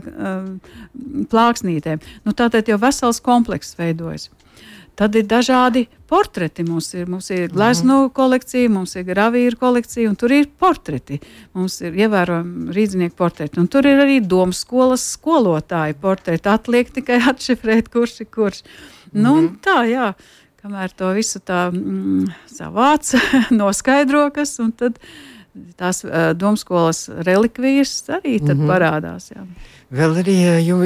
plāksnītēm. 1.31 2.03
Nu, 2.23 2.31
tātad 2.31 2.71
jau 2.71 2.77
vesels 2.79 3.19
komplekss 3.23 3.75
veidojas. 3.75 4.29
Tad 4.95 5.15
ir 5.19 5.25
dažādi 5.27 5.85
portreti. 6.07 6.63
Mums 6.63 6.93
ir, 6.95 7.09
mums 7.11 7.27
ir 7.33 7.49
glezno 7.51 8.05
mm. 8.05 8.13
kolekcija, 8.15 8.71
mums 8.71 8.95
ir 8.95 9.03
gravīra 9.09 9.59
kolekcija, 9.59 10.07
un 10.09 10.15
tur 10.19 10.31
ir 10.35 10.47
portreti. 10.59 11.19
Mums 11.57 11.81
ir 11.83 11.97
ievērojami 12.05 12.75
rīznieki 12.75 13.15
portreti. 13.17 13.59
Un 13.59 13.67
tur 13.71 13.87
ir 13.89 13.99
arī 14.05 14.21
domas 14.23 14.63
skolas 14.63 15.03
skolotāju 15.17 15.99
portreti. 16.01 16.51
Atliek 16.51 16.93
tikai 16.95 17.19
atšifrēt, 17.33 17.91
kurš 17.91 18.21
ir 18.23 18.31
kurš. 18.31 18.63
Mm. 19.11 19.21
Nu, 19.21 19.35
mhm. 19.35 19.53
tā, 19.65 19.77
jā. 19.91 20.09
Kamēr 20.65 20.95
to 20.97 21.11
visu 21.13 21.37
tā 21.45 21.67
mm, 21.69 22.31
savāc, 22.49 23.11
noskaidro, 23.59 24.29
kas, 24.33 24.55
un 24.63 24.71
tad 24.73 24.97
tās 25.79 26.03
uh, 26.05 26.33
domskolas 26.33 27.07
relikvijas 27.09 28.03
arī 28.09 28.41
mm 28.41 28.47
-hmm. 28.47 28.67
parādās. 28.67 29.31
Jā. 29.35 29.45
Vēl 29.95 30.15
arī 30.17 30.35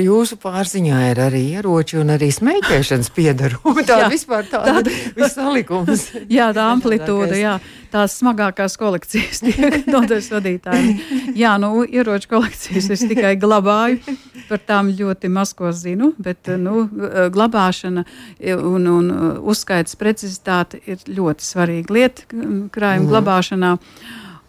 jūsu 0.03 0.35
pārziņā 0.43 0.97
ir 1.13 1.19
arī 1.23 1.41
ieroči 1.55 1.97
un 2.01 2.11
arī 2.11 2.27
smēķēšanas 2.35 3.09
piedarumi. 3.15 3.85
Tā 3.87 4.01
jā, 4.03 4.09
vispār 4.11 4.43
tāda 4.51 4.83
tā, 4.83 5.29
salikums. 5.31 6.09
jā, 6.37 6.49
tā 6.53 6.65
amplitūda, 6.73 7.37
jā. 7.39 7.55
Tās 7.89 8.19
smagākās 8.19 8.75
kolekcijas 8.77 9.41
tiek 9.47 9.79
nodaļas 9.93 10.29
vadītāji. 10.35 10.93
Jā, 11.39 11.55
nu, 11.63 11.85
ieroču 11.87 12.35
kolekcijas 12.35 12.91
es 12.97 13.07
tikai 13.07 13.33
glabāju. 13.39 14.17
Par 14.49 14.61
tām 14.67 14.91
ļoti 14.97 15.29
maz 15.31 15.55
ko 15.57 15.71
zinu, 15.71 16.11
bet 16.17 16.49
nu, 16.59 16.87
glabāšana 17.33 18.03
un, 18.57 18.87
un 18.89 19.11
uzskaits 19.39 19.95
precizitāte 19.95 20.81
ir 20.89 21.01
ļoti 21.07 21.45
svarīga 21.45 21.93
lieta 21.93 22.25
krājuma 22.29 23.05
mm. 23.05 23.11
glabāšanā. 23.13 23.77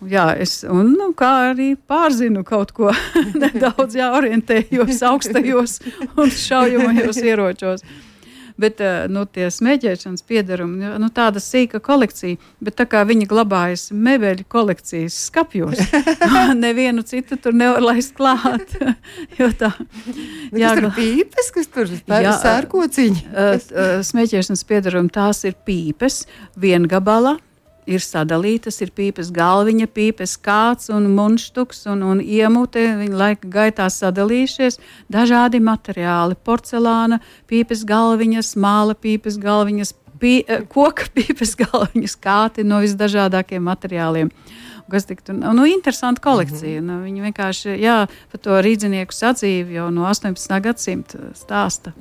Jā, 0.09 0.31
es 0.41 0.63
un, 0.65 0.95
nu, 0.97 1.11
arī 1.21 1.75
pārzinu 1.77 2.41
kaut 2.47 2.73
ko 2.77 2.93
nedaudz, 3.43 3.99
jā, 3.99 4.09
orientējos 4.17 5.03
augstajos 5.11 5.81
un 6.17 6.31
šaujamajos 6.33 7.21
ieročos. 7.31 7.85
Bet 8.61 8.81
eh, 8.85 9.07
nu, 9.09 9.23
tie 9.25 9.47
smēķēšanas 9.53 10.25
piedarumi, 10.29 10.89
nu, 11.01 11.09
tāda 11.17 11.41
sīka 11.41 11.79
kolekcija, 11.85 12.37
bet 12.61 12.77
tā 12.77 12.85
kā 12.89 13.07
viņi 13.09 13.29
glabājas 13.29 13.87
mebeļu 13.93 14.45
kolekcijas 14.53 15.17
skapjos, 15.31 15.81
nevienu 16.59 17.05
citu 17.09 17.39
tur 17.41 17.57
nevar 17.57 17.85
laist 17.85 18.13
klāt. 18.19 18.77
jo 19.39 19.49
tā, 19.57 19.73
nu, 19.81 20.61
jā, 20.61 20.75
tur 20.77 20.91
ir 20.91 20.97
pīpes, 20.97 21.53
kas 21.57 21.73
tur 21.73 21.93
ir 21.93 22.33
sērkociņi. 22.41 23.29
Eh, 23.29 23.53
eh, 23.57 23.95
smēķēšanas 24.09 24.67
piedarumi 24.69 25.13
tās 25.13 25.45
ir 25.49 25.57
pīpes, 25.65 26.25
viengabala 26.61 27.39
ir 27.87 28.03
sadalītas, 28.05 28.81
ir 28.85 28.93
pīpes 28.97 29.31
galviņa, 29.35 29.89
pīpes 29.95 30.37
kāds 30.43 30.91
un 30.93 31.09
munštuks 31.17 31.87
un, 31.93 32.03
un 32.07 32.21
iemute. 32.21 32.83
Viņi 33.01 33.21
laika 33.23 33.51
gaitā 33.51 33.89
sadalījušies 33.93 34.81
dažādi 35.13 35.63
materiāli- 35.65 36.39
porcelāna, 36.47 37.21
pīpes 37.51 37.85
galviņas, 37.89 38.57
māla 38.57 38.95
pīpes 38.95 39.39
galviņas, 39.41 39.95
pī, 40.21 40.45
eh, 40.47 40.67
koka 40.69 41.09
pīpes 41.17 41.57
galviņas, 41.61 42.17
kāti 42.21 42.65
no 42.65 42.83
visdažādākiem 42.85 43.63
materiāliem. 43.63 44.31
Kas 44.91 45.07
tiktu, 45.07 45.37
nu, 45.39 45.65
interesanta 45.71 46.21
kolekcija. 46.21 46.81
Mm 46.81 46.89
-hmm. 46.89 46.99
nu, 46.99 47.05
viņi 47.07 47.21
vienkārši, 47.23 47.69
jā, 47.79 48.09
par 48.31 48.41
to 48.41 48.51
rīdzinieku 48.51 49.15
sadzīvi 49.15 49.79
jau 49.79 49.91
no 49.91 50.03
18. 50.03 50.61
gadsimta 50.61 51.19
stāsta. 51.35 51.93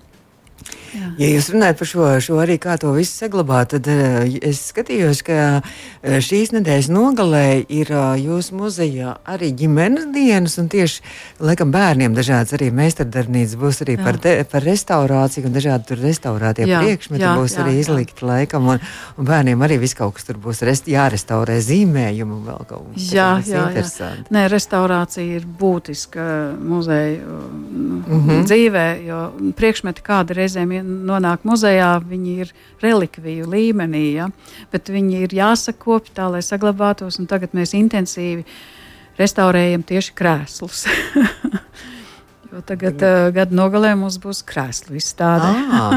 Jā. 0.96 1.10
Ja 1.20 1.30
jūs 1.34 1.50
runājat 1.54 1.80
par 1.80 1.90
šo, 1.90 2.08
šo 2.24 2.40
arī 2.42 2.58
kā 2.62 2.76
to 2.82 2.92
visu 2.96 3.14
saglabāt, 3.24 3.74
tad 3.76 3.90
uh, 3.92 4.24
es 4.46 4.62
skatījos, 4.72 5.22
ka 5.28 5.38
uh, 5.60 6.18
šīs 6.24 6.54
nedēļas 6.56 6.90
nogalē 6.94 7.44
ir 7.68 7.92
uh, 7.94 8.16
jūsu 8.20 8.58
muzejā 8.58 9.18
arī 9.30 9.52
ģimenes 9.60 10.10
dienas, 10.16 10.58
un 10.62 10.70
tieši 10.72 11.04
laikam 11.44 11.74
bērniem 11.76 12.16
dažādas 12.18 12.56
arī 12.58 12.72
meistardarbnīcas 12.76 13.58
būs 13.60 13.84
arī 13.86 13.98
jā. 13.98 14.04
par, 14.08 14.20
te, 14.24 14.36
par 14.50 14.66
restaurāciju, 14.66 15.50
un 15.50 15.58
dažādi 15.58 15.90
tur 15.92 16.02
restaurētie 16.04 16.68
priekšmeti 16.70 17.26
jā, 17.26 17.36
būs 17.38 17.58
jā, 17.58 17.66
arī 17.66 17.78
izlikti 17.84 18.28
laikam, 18.30 18.72
un, 18.74 18.84
un 19.20 19.30
bērniem 19.30 19.68
arī 19.68 19.80
viss 19.84 19.98
kaut 19.98 20.18
kas 20.18 20.30
tur 20.30 20.40
būs 20.42 20.64
rest, 20.68 20.90
jārestaurē 20.90 21.60
zīmējumu 21.66 22.40
un 22.40 22.48
vēl 22.50 22.66
kaut 22.70 22.90
kas 22.96 23.12
jā, 23.14 23.30
jā, 23.46 23.68
jā. 23.78 24.12
Nē, 24.34 24.48
restaurācija 24.52 25.40
ir 25.40 25.46
būtiska 25.60 26.26
muzeja 26.58 27.20
mm 27.20 28.04
-hmm. 28.10 28.44
dzīvē, 28.50 28.86
jo 29.06 29.20
priekšmeti 29.58 30.04
kāda 30.06 30.36
reizēm 30.38 30.72
nonāk 30.86 31.46
muzejā, 31.48 31.92
viņi 32.06 32.36
ir 32.46 32.54
relikviju 32.84 33.48
līmenī, 33.50 34.06
ja? 34.18 34.30
bet 34.74 34.92
viņi 34.92 35.24
ir 35.28 35.38
jāsakopja 35.40 36.16
tā, 36.22 36.28
lai 36.34 36.44
saglabātos. 36.46 37.20
Tagad 37.30 37.56
mēs 37.58 37.76
intensīvi 37.78 38.46
restaurējam 39.20 39.86
tieši 39.88 40.16
krēslus. 40.18 40.86
Jo 42.50 42.64
tagad 42.66 42.98
uh, 43.06 43.28
gada 43.30 43.54
nogalē 43.54 43.92
mums 43.94 44.16
būs 44.22 44.40
krēslu 44.50 44.98
izstāde. 44.98 45.52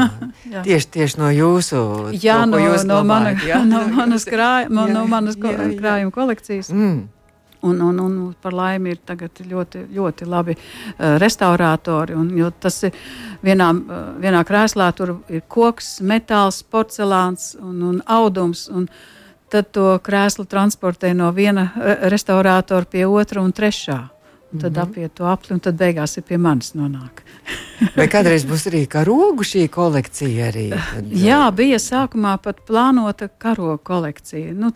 Tieši, 0.67 0.87
tieši 0.93 1.17
no 1.17 1.31
jūsu 1.33 1.79
jā, 2.13 2.43
to, 2.45 2.59
no, 2.61 2.75
no, 2.91 2.99
mana, 3.09 3.31
jā? 3.41 3.63
no 3.65 3.81
manas, 3.89 4.27
krāj, 4.29 4.67
no, 4.69 4.85
no 4.85 5.07
manas 5.09 5.39
jā, 5.39 5.49
jā. 5.49 5.71
krājuma 5.79 6.13
kolekcijas. 6.13 6.69
Mm. 6.69 7.07
Un, 7.63 7.79
un, 7.81 7.99
un 8.03 8.15
par 8.43 8.51
laimi 8.51 8.91
ir 8.91 8.99
ļoti, 9.47 9.85
ļoti 9.95 10.25
labi 10.27 10.55
uh, 10.57 11.15
restaurātori. 11.21 12.15
Un, 12.19 12.31
tas 12.59 12.81
ir 12.83 12.97
vienā, 13.43 13.69
uh, 13.71 14.01
vienā 14.19 14.43
krēslā, 14.43 14.89
tur 14.97 15.17
ir 15.31 15.45
koks, 15.47 16.01
metāls, 16.01 16.63
porcelāns 16.63 17.53
un, 17.61 17.77
un 17.87 18.01
audums. 18.05 18.67
Un 18.67 18.89
tad 19.53 19.69
to 19.71 19.93
krēslu 20.03 20.47
transportē 20.49 21.13
no 21.15 21.29
viena 21.31 21.69
restaurātora 22.09 22.89
pie 22.89 23.05
otra 23.05 23.43
un 23.45 23.53
trešā. 23.53 24.01
Tad 24.61 24.71
mm 24.71 24.77
-hmm. 24.77 24.89
apiet 24.89 25.13
to 25.15 25.25
apli, 25.25 25.53
un 25.53 25.59
tad 25.59 25.75
beigās 25.75 26.17
ir 26.17 26.23
pie 26.23 26.37
manis 26.37 26.73
nonāk. 26.75 27.23
Vai 27.97 28.07
kādreiz 28.07 28.45
būs 28.45 28.67
arī 28.69 28.87
karogu 28.87 29.43
šī 29.43 29.67
kolekcija? 29.67 30.47
Arī, 30.51 30.69
tad, 30.69 31.05
Jā, 31.27 31.51
bija 31.51 31.77
sākumā 31.77 32.37
pat 32.37 32.57
plānota 32.67 33.29
karogu 33.37 33.77
kolekcija. 33.83 34.53
Nu, 34.53 34.71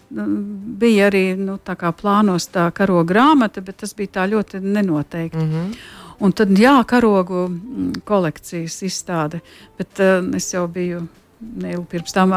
bija 0.80 1.08
arī 1.08 1.38
nu, 1.38 1.60
tā 1.66 1.76
plānos 2.02 2.50
tā 2.50 2.72
karogu 2.72 3.14
grāmata, 3.14 3.62
bet 3.62 3.78
tas 3.78 3.94
bija 3.94 4.08
tā 4.08 4.30
ļoti 4.30 4.60
nenoteikti. 4.62 5.38
Mm 5.38 5.52
-hmm. 5.52 5.76
Un 6.20 6.32
tad, 6.32 6.50
jā, 6.50 6.84
karogu 6.84 7.48
mm, 7.48 7.92
kolekcijas 8.06 8.82
izstāde, 8.82 9.40
bet 9.78 10.00
uh, 10.00 10.36
es 10.36 10.54
jau 10.54 10.68
biju 10.68 11.08
Neilu 11.40 11.84
pirms 11.86 12.14
tam 12.14 12.32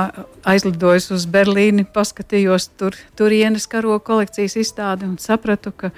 aizlidojusi 0.45 1.15
uz 1.15 1.25
Berlīni, 1.27 1.87
paskatījos 1.89 2.69
tur, 2.77 2.97
turienes 3.17 3.65
karogu 3.67 4.03
kolekcijas 4.05 4.59
izstādi 4.61 5.09
un 5.09 5.17
sapratu, 5.19 5.73
ka 5.73 5.91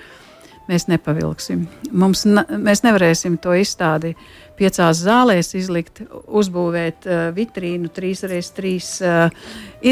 mēs 0.73 0.89
nepavilksim. 0.91 1.67
Mums, 1.93 2.25
mēs 2.27 2.83
nevarēsim 2.87 3.37
to 3.43 3.55
izstādi 3.59 4.15
piecās 4.59 5.01
zālēs 5.05 5.53
izlikt, 5.59 6.05
uzbūvēt 6.27 7.09
uh, 7.09 7.25
vitrīnu 7.37 7.91
3x3 7.93 8.73
uh, 8.77 9.43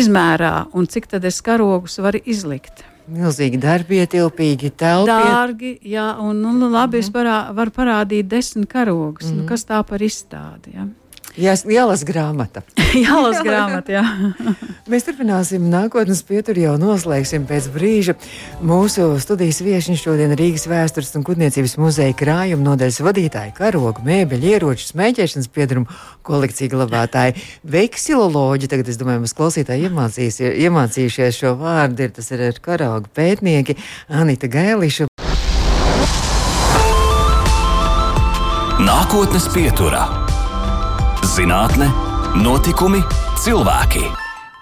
izmērā, 0.01 0.55
un 0.77 0.89
cik 0.91 1.11
tad 1.15 1.27
es 1.29 1.41
karogus 1.45 2.01
varu 2.03 2.23
izlikt. 2.25 2.85
Milzīgi 3.11 3.59
darbi, 3.59 3.99
ietilpīgi 4.05 4.71
telpi. 4.79 5.11
Dārgi, 5.11 5.73
jā, 5.91 6.13
un 6.23 6.45
nu, 6.45 6.69
labi, 6.71 6.71
mm 6.71 7.01
-hmm. 7.01 7.05
es 7.05 7.11
parā, 7.11 7.39
varu 7.55 7.71
parādīt 7.75 8.29
desmit 8.29 8.69
karogus. 8.71 9.27
Mm 9.27 9.31
-hmm. 9.31 9.37
nu, 9.37 9.43
mhm. 9.43 9.49
kas 9.49 9.67
tā 9.67 9.83
par 9.83 10.03
izstādi? 10.03 10.75
Ja? 10.75 10.87
Jā, 11.39 11.53
jālas 11.71 12.01
grāmata. 12.03 12.65
jālas 13.07 13.39
grāmata, 13.47 13.93
jā. 13.95 14.03
Mēs 14.91 15.05
turpināsim 15.07 15.69
nākotnes 15.71 16.25
pieturu 16.27 16.65
jau 16.65 16.73
noslēgsim 16.81 17.45
pēc 17.47 17.69
brīža. 17.71 18.17
Mūsu 18.67 19.13
studijas 19.23 19.61
viesiņš 19.63 20.03
šodien 20.03 20.35
Rīgas 20.39 20.67
vēstures 20.71 21.13
un 21.15 21.27
kutniecības 21.27 21.77
muzeja 21.79 22.17
krājuma 22.19 22.73
nodaļas 22.73 22.99
vadītāja, 23.07 23.55
karogu, 23.55 24.03
mēbeļu, 24.07 24.51
ieroču, 24.57 24.89
smēķēšanas 24.91 25.51
piedarumu 25.55 26.01
kolekciju 26.27 26.73
glabātāji, 26.75 27.37
veksiloloģi. 27.63 28.71
Tagad 28.73 28.91
es 28.91 28.99
domāju, 28.99 29.23
mums 29.23 29.37
klausītāji 29.39 29.87
iemācījušies 30.67 31.39
šo 31.45 31.55
vārdu. 31.61 32.09
Ir, 32.09 32.17
tas 32.19 32.33
ir 32.35 32.59
karogu 32.65 33.13
pētnieki 33.15 33.79
Anita 34.11 34.51
Gailiša. 34.51 35.07
Nākotnes 38.81 39.47
pieturā. 39.55 40.30
Zinātne, 41.31 41.87
notikumi, 42.43 42.99
cilvēki. 43.39 44.01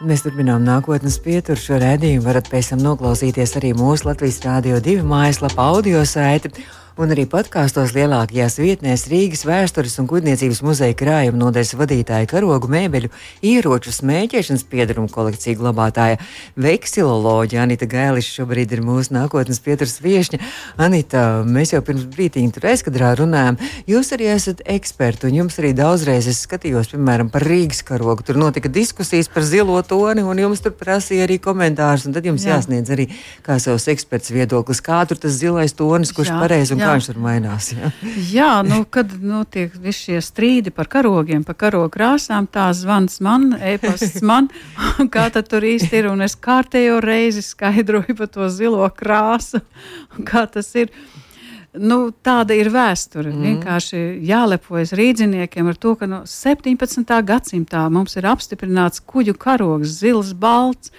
Mēs 0.05 0.21
turpinām 0.27 0.67
nākotnes 0.67 1.15
pieturu. 1.25 1.57
Šo 1.57 1.79
redzējumu 1.81 2.27
varat 2.27 2.51
pēc 2.53 2.75
tam 2.75 2.83
noklausīties 2.85 3.55
arī 3.57 3.71
mūsu 3.79 4.05
Latvijas 4.11 4.43
Rādio 4.45 4.77
2 4.85 5.01
mājaslapā, 5.09 5.65
audio 5.73 6.03
saiti 6.05 6.53
un 6.99 7.13
arī 7.15 7.29
podkāstos 7.31 7.93
lielākajās 7.95 8.57
vietnēs 8.59 9.05
Rīgas 9.11 9.45
vēstures 9.47 9.95
un 10.03 10.09
kuģniecības 10.11 10.61
muzeja 10.67 10.97
krājuma 10.99 11.39
nodaļas 11.39 11.77
vadītāja 11.79 12.27
karogu 12.31 12.71
mēbeļu, 12.73 13.11
ieroču 13.47 13.93
smēķēšanas 13.95 14.65
piedarumu 14.67 15.07
kolekciju 15.15 15.61
glabātāja 15.61 16.19
veksiloloģija 16.59 17.63
Anita 17.63 17.87
Gailiša 17.91 18.41
šobrīd 18.41 18.75
ir 18.75 18.83
mūsu 18.83 19.15
nākotnes 19.15 19.63
pieturas 19.63 19.95
viešņa. 20.03 20.41
Anita, 20.83 21.23
mēs 21.47 21.77
jau 21.77 21.83
pirms 21.87 22.09
brītiņa 22.11 22.57
tur 22.57 22.67
aizkadrā 22.73 23.13
runājām. 23.21 23.61
Jūs 23.87 24.11
arī 24.19 24.33
esat 24.35 24.65
eksperti 24.67 25.31
un 25.31 25.39
jums 25.39 25.61
arī 25.63 25.71
daudzreiz 25.79 26.27
es 26.27 26.43
skatījos, 26.49 26.91
piemēram, 26.97 27.31
par 27.31 27.47
Rīgas 27.47 27.85
karogu. 27.87 28.27
Tur 28.27 28.43
notika 28.43 28.73
diskusijas 28.73 29.31
par 29.31 29.47
zilo 29.47 29.79
toni 29.87 30.27
un 30.27 30.43
jums 30.43 30.67
tur 30.67 30.75
prasīja 30.75 31.31
arī 31.31 31.39
komentārus 31.47 32.09
un 32.11 32.19
tad 32.19 32.27
jums 32.27 32.43
Jā. 32.43 32.59
jāsniedz 32.59 32.91
arī 32.91 33.07
kā 33.47 33.61
savs 33.63 33.87
eksperts 33.95 34.35
viedoklis, 34.35 34.83
kā 34.83 35.05
tur 35.07 35.23
tas 35.23 35.39
zilais 35.39 35.79
tonis, 35.79 36.11
kurš 36.17 36.35
pareizi 36.35 36.75
un 36.75 36.88
kā 36.89 36.97
viņš 36.97 37.09
tur 37.11 37.21
mainās. 37.23 37.69
Jā, 37.75 37.91
jā 38.33 38.51
nu, 38.67 38.81
kad 38.91 39.13
notiek 39.23 39.75
visi 39.83 40.09
šie 40.09 40.23
strīdi 40.25 40.73
par 40.75 40.91
karogiem, 40.91 41.45
par 41.47 41.59
karogu 41.61 41.91
krāsām, 41.95 42.49
tā 42.51 42.69
zvans 42.77 43.21
man, 43.25 43.51
e-pasts 43.61 44.25
man, 44.27 44.51
kā 45.15 45.29
tad 45.35 45.51
tur 45.53 45.67
īsti 45.69 46.01
ir. 46.01 46.11
Un 46.13 46.25
es 46.27 46.37
kārtējo 46.39 46.99
reizi 47.05 47.45
skaidroju 47.45 48.17
par 48.19 48.33
to 48.33 48.49
zilo 48.53 48.89
krāsu, 48.97 49.63
kā 50.29 50.47
tas 50.51 50.73
ir. 50.79 50.93
Nu, 51.79 52.09
tāda 52.25 52.57
ir 52.57 52.71
vēsture. 52.73 53.29
Mm. 53.29 53.45
Vienkārši 53.45 54.01
jālepojas 54.27 54.95
rīdziniekiem 54.97 55.69
ar 55.69 55.77
to, 55.79 55.93
ka 56.01 56.09
no 56.09 56.23
17. 56.27 57.05
gadsimtā 57.29 57.85
mums 57.93 58.17
ir 58.17 58.27
apstiprināts 58.27 59.05
kuģu 59.05 59.37
karogs, 59.39 59.93
zils, 60.01 60.33
balts. 60.33 60.91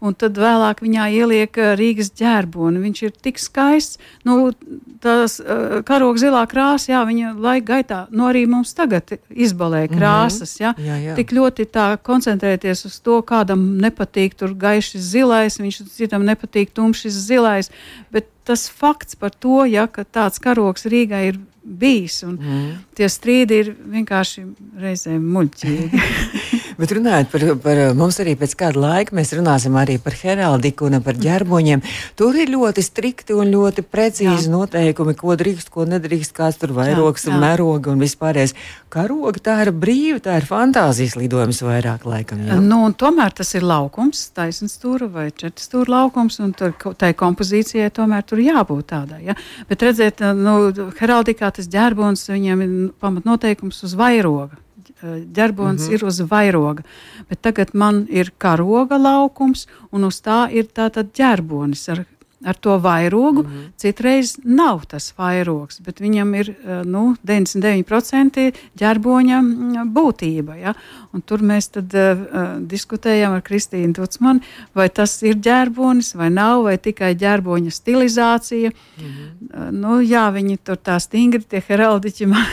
Un 0.00 0.14
tad 0.14 0.38
vēlāk 0.40 0.80
viņā 0.84 1.08
ieliek 1.12 1.58
uh, 1.60 1.74
Rīgas 1.76 2.10
ģērboni. 2.16 2.80
Viņš 2.86 3.02
ir 3.06 3.10
tik 3.22 3.38
skaists, 3.38 3.98
nu, 4.24 4.52
tās 5.00 5.38
uh, 5.40 5.80
karoga 5.84 6.18
zilā 6.20 6.42
krāsa, 6.48 6.92
jā, 6.94 7.02
viņa 7.08 7.34
laika 7.40 7.66
gaitā, 7.74 8.00
nu 8.10 8.24
arī 8.28 8.46
mums 8.48 8.72
tagad 8.76 9.12
izbalē 9.30 9.86
Mhm. 9.88 9.98
krāsas, 9.98 10.56
jā. 10.60 10.74
Jā, 10.78 10.96
jā. 11.04 11.14
Tik 11.16 11.30
ļoti 11.36 11.66
tā 11.72 11.86
koncentrēties 12.02 12.84
uz 12.86 12.98
to, 13.00 13.20
kādam 13.22 13.78
nepatīk 13.80 14.34
tur 14.36 14.54
gaišs 14.54 14.96
zilais, 15.12 15.58
viņš 15.60 15.82
citam 15.96 16.24
nepatīk 16.24 16.72
tumšs 16.76 17.08
zilais, 17.26 17.70
bet 18.12 18.26
tas 18.44 18.68
fakts 18.68 19.14
par 19.14 19.30
to, 19.30 19.64
ja, 19.68 19.86
ka 19.86 20.02
tāds 20.04 20.40
karogs 20.40 20.84
Rīgā 20.88 21.28
ir 21.28 21.38
bijis, 21.62 22.22
un 22.24 22.36
Mhm. 22.40 22.70
tie 22.96 23.04
strīdi 23.06 23.50
ir 23.60 23.74
vienkārši 23.76 24.44
reizēm 24.80 25.20
muļķīgi. 25.32 26.00
Bet 26.80 26.94
runājot 26.96 27.28
par, 27.28 27.42
par 27.60 27.78
mums 27.98 28.16
arī 28.22 28.32
pēc 28.40 28.54
kāda 28.56 28.80
laika, 28.80 29.12
mēs 29.16 29.34
runāsim 29.36 29.74
arī 29.76 29.98
par 30.00 30.14
heraldiku 30.16 30.86
un 30.88 31.00
par 31.04 31.18
ģerboņiem. 31.20 31.82
Tur 32.16 32.38
ir 32.40 32.48
ļoti 32.54 32.84
strikti 32.84 33.36
un 33.36 33.50
ļoti 33.52 33.84
precīzi 33.84 34.46
Jā. 34.48 34.52
noteikumi, 34.54 35.12
ko 35.18 35.36
drīkst, 35.36 35.68
ko 35.74 35.84
nedrīkst, 35.90 36.32
kāds 36.36 36.56
tur 36.62 36.72
vairogs 36.76 37.26
Jā, 37.26 37.32
un 37.32 37.36
jā. 37.36 37.40
mēroga 37.42 37.92
un 37.92 38.00
vispārējais. 38.00 38.56
Karoga 38.90 39.42
tā 39.44 39.58
ir 39.66 39.72
brīva, 39.76 40.22
tā 40.24 40.38
ir 40.40 40.48
fantāzijas 40.48 41.18
lidojums 41.20 41.60
vairāk 41.66 42.06
laikam. 42.08 42.40
Jā. 42.48 42.56
Nu, 42.64 42.80
un 42.88 42.96
tomēr 42.96 43.36
tas 43.36 43.52
ir 43.58 43.66
laukums, 43.68 44.24
taisnība 44.36 44.72
stūra 44.72 45.10
vai 45.12 45.26
četras 45.30 45.68
stūra 45.68 45.98
laukums, 45.98 46.40
un 46.40 46.56
tur, 46.56 46.72
tai 46.96 47.12
kompozīcijai 47.18 47.92
tomēr 48.00 48.24
tur 48.24 48.40
jābūt 48.40 48.88
tādai. 48.94 49.20
Ja? 49.28 49.36
Bet 49.68 49.84
redziet, 49.84 50.24
nu, 50.40 50.56
heraldikā 50.96 51.52
tas 51.60 51.68
ģērbons, 51.70 52.24
viņam 52.32 52.64
ir 52.64 52.74
pamatnoteikums 53.04 53.84
uz 53.84 53.96
vairoga. 54.00 54.56
Ģērbons 55.02 55.80
mm 55.80 55.88
-hmm. 55.88 55.94
ir 55.94 56.04
uz 56.04 56.20
vairoga, 56.20 56.82
bet 57.28 57.42
tagad 57.42 57.74
man 57.74 58.06
ir 58.10 58.32
karoga 58.38 58.98
laukums, 58.98 59.66
un 59.92 60.04
uz 60.04 60.20
tā 60.22 60.48
ir 60.52 60.64
tātad 60.64 61.12
ģērbonis 61.16 61.88
ar, 61.88 62.04
ar 62.44 62.54
to 62.54 62.78
vairogu. 62.78 63.42
Mm 63.42 63.48
-hmm. 63.48 63.70
Citreiz 63.76 64.38
nav 64.44 64.84
tas 64.86 65.14
vairogs, 65.18 65.80
bet 65.80 66.00
viņam 66.00 66.34
ir 66.40 66.50
eh, 66.50 66.84
nu, 66.84 67.16
99% 67.26 68.52
ģērboņa 68.76 69.40
mm, 69.40 69.92
būtība. 69.92 70.54
Ja? 70.54 70.74
Un 71.12 71.22
tur 71.22 71.38
mēs 71.38 71.70
tad, 71.70 71.94
uh, 71.94 72.18
diskutējām 72.60 73.32
ar 73.32 73.42
Kristīnu 73.42 73.94
Tutsmanu, 73.94 74.40
vai 74.74 74.88
tas 74.88 75.22
ir 75.22 75.34
ģērbonis 75.34 76.14
vai 76.14 76.30
nav, 76.30 76.62
vai 76.62 76.78
tikai 76.78 77.14
ģērboņa 77.14 77.70
stilizācija. 77.70 78.70
Mm 78.70 79.04
-hmm. 79.04 79.66
uh, 79.66 79.70
nu, 79.70 80.00
jā, 80.00 80.30
viņi 80.32 80.58
tur 80.64 80.76
tā 80.76 81.00
stingri, 81.00 81.42
tie 81.42 81.62
heraldiķi 81.68 82.26
man 82.26 82.46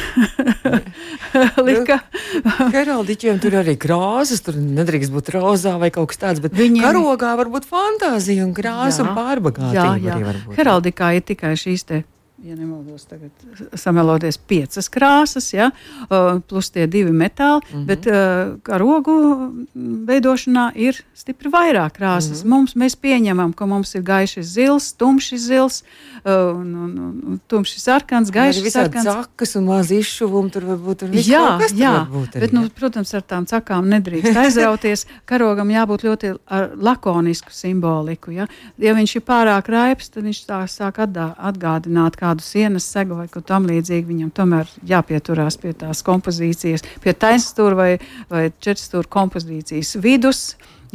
lika. 1.68 2.00
Heraldiķiem 2.74 3.40
tur 3.44 3.58
arī 3.62 3.76
krāsas, 3.80 4.42
tur 4.46 4.58
nedrīkst 4.60 5.14
būt 5.14 5.32
rozā 5.38 5.78
vai 5.82 5.90
kaut 5.94 6.12
kas 6.14 6.22
tāds, 6.22 6.42
bet 6.44 6.54
Viņiem- 6.58 6.86
karogā 6.88 7.34
var 7.40 7.50
būt 7.54 7.68
fantāzija 7.70 8.46
un 8.48 8.54
krāsa 8.58 9.04
un 9.06 9.12
Jā, 9.12 9.16
pārbagātība. 9.18 9.98
jā, 10.04 10.20
jā. 10.24 10.36
Heraldikā 10.60 11.12
ir 11.20 11.26
tikai 11.34 11.54
šīs 11.60 11.86
te. 11.90 12.04
Ja 12.46 12.56
nemaldos, 12.56 13.08
tagad 13.10 13.32
sameloties 13.74 14.38
piecas 14.38 14.86
krāsas, 14.94 15.48
ja, 15.56 15.72
plus 16.46 16.68
tie 16.70 16.86
divi 16.88 17.10
metāli, 17.10 17.62
mm 17.66 17.78
-hmm. 17.78 17.86
bet 17.86 18.06
uh, 18.06 18.60
karogu 18.62 19.16
veidošanā 20.06 20.72
ir 20.76 21.02
stipri 21.14 21.50
vairāk 21.50 21.98
krāsas. 21.98 22.44
Mm 22.44 22.46
-hmm. 22.46 22.50
mums, 22.50 22.76
mēs 22.76 22.96
pieņemam, 22.96 23.54
ka 23.54 23.66
mums 23.66 23.96
ir 23.96 24.02
gaišs 24.02 24.46
zils, 24.46 24.94
tumšs 24.94 25.42
zils, 25.42 25.84
uh, 26.26 26.60
un, 26.60 26.76
un, 26.76 27.24
un 27.28 27.40
tumšs 27.48 27.84
sarkans, 27.84 28.30
gaišs 28.30 28.72
sarkans. 28.72 29.06
cakas 29.06 29.56
un 29.56 29.66
maz 29.66 29.92
izšuvumi 29.92 30.52
tur 30.52 30.66
var 30.66 30.78
būt. 30.78 31.04
un 31.04 31.14
Jā, 31.14 31.60
jā 31.74 32.06
būt 32.06 32.36
arī, 32.36 32.40
bet, 32.40 32.52
nu, 32.52 32.70
protams, 32.70 33.14
ar 33.14 33.22
tām 33.22 33.46
cakām 33.46 33.90
nedrīkst 33.90 34.38
aizrauties. 34.38 35.06
Karogam 35.30 35.70
jābūt 35.70 36.04
ļoti 36.04 36.36
lakonisku 36.76 37.50
simboliku. 37.52 38.32
Ja, 38.32 38.48
ja 38.78 38.94
viņš 38.94 39.16
ir 39.16 39.22
pārāk 39.22 39.70
raips, 39.70 40.10
tad 40.10 40.24
viņš 40.24 40.46
tā 40.46 40.68
sāk 40.68 41.00
atdā, 41.00 41.34
atgādināt 41.38 42.16
kādu 42.28 42.44
sienas 42.44 42.88
segu 42.92 43.18
vai 43.18 43.28
ko 43.32 43.42
tam 43.46 43.68
līdzīgu. 43.70 44.12
Viņam 44.12 44.32
tomēr 44.36 44.70
jāpieturās 44.88 45.60
pie 45.62 45.74
tās 45.78 46.04
kompozīcijas, 46.06 46.86
pie 47.04 47.16
taisnstūra 47.16 47.78
vai, 47.78 47.92
vai 48.32 48.48
četrstūra 48.52 49.10
kompozīcijas 49.18 49.96
vidus, 50.04 50.46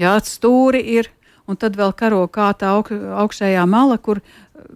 jā, 0.01 0.14
stūri 0.21 0.85
ir. 0.99 1.11
Un 1.51 1.59
tad 1.59 1.75
vēl 1.77 1.90
karo 1.99 2.23
kā 2.31 2.53
tā 2.55 2.71
aug, 2.71 2.87
augšējā 2.92 3.64
mala, 3.66 3.97
kur 3.99 4.21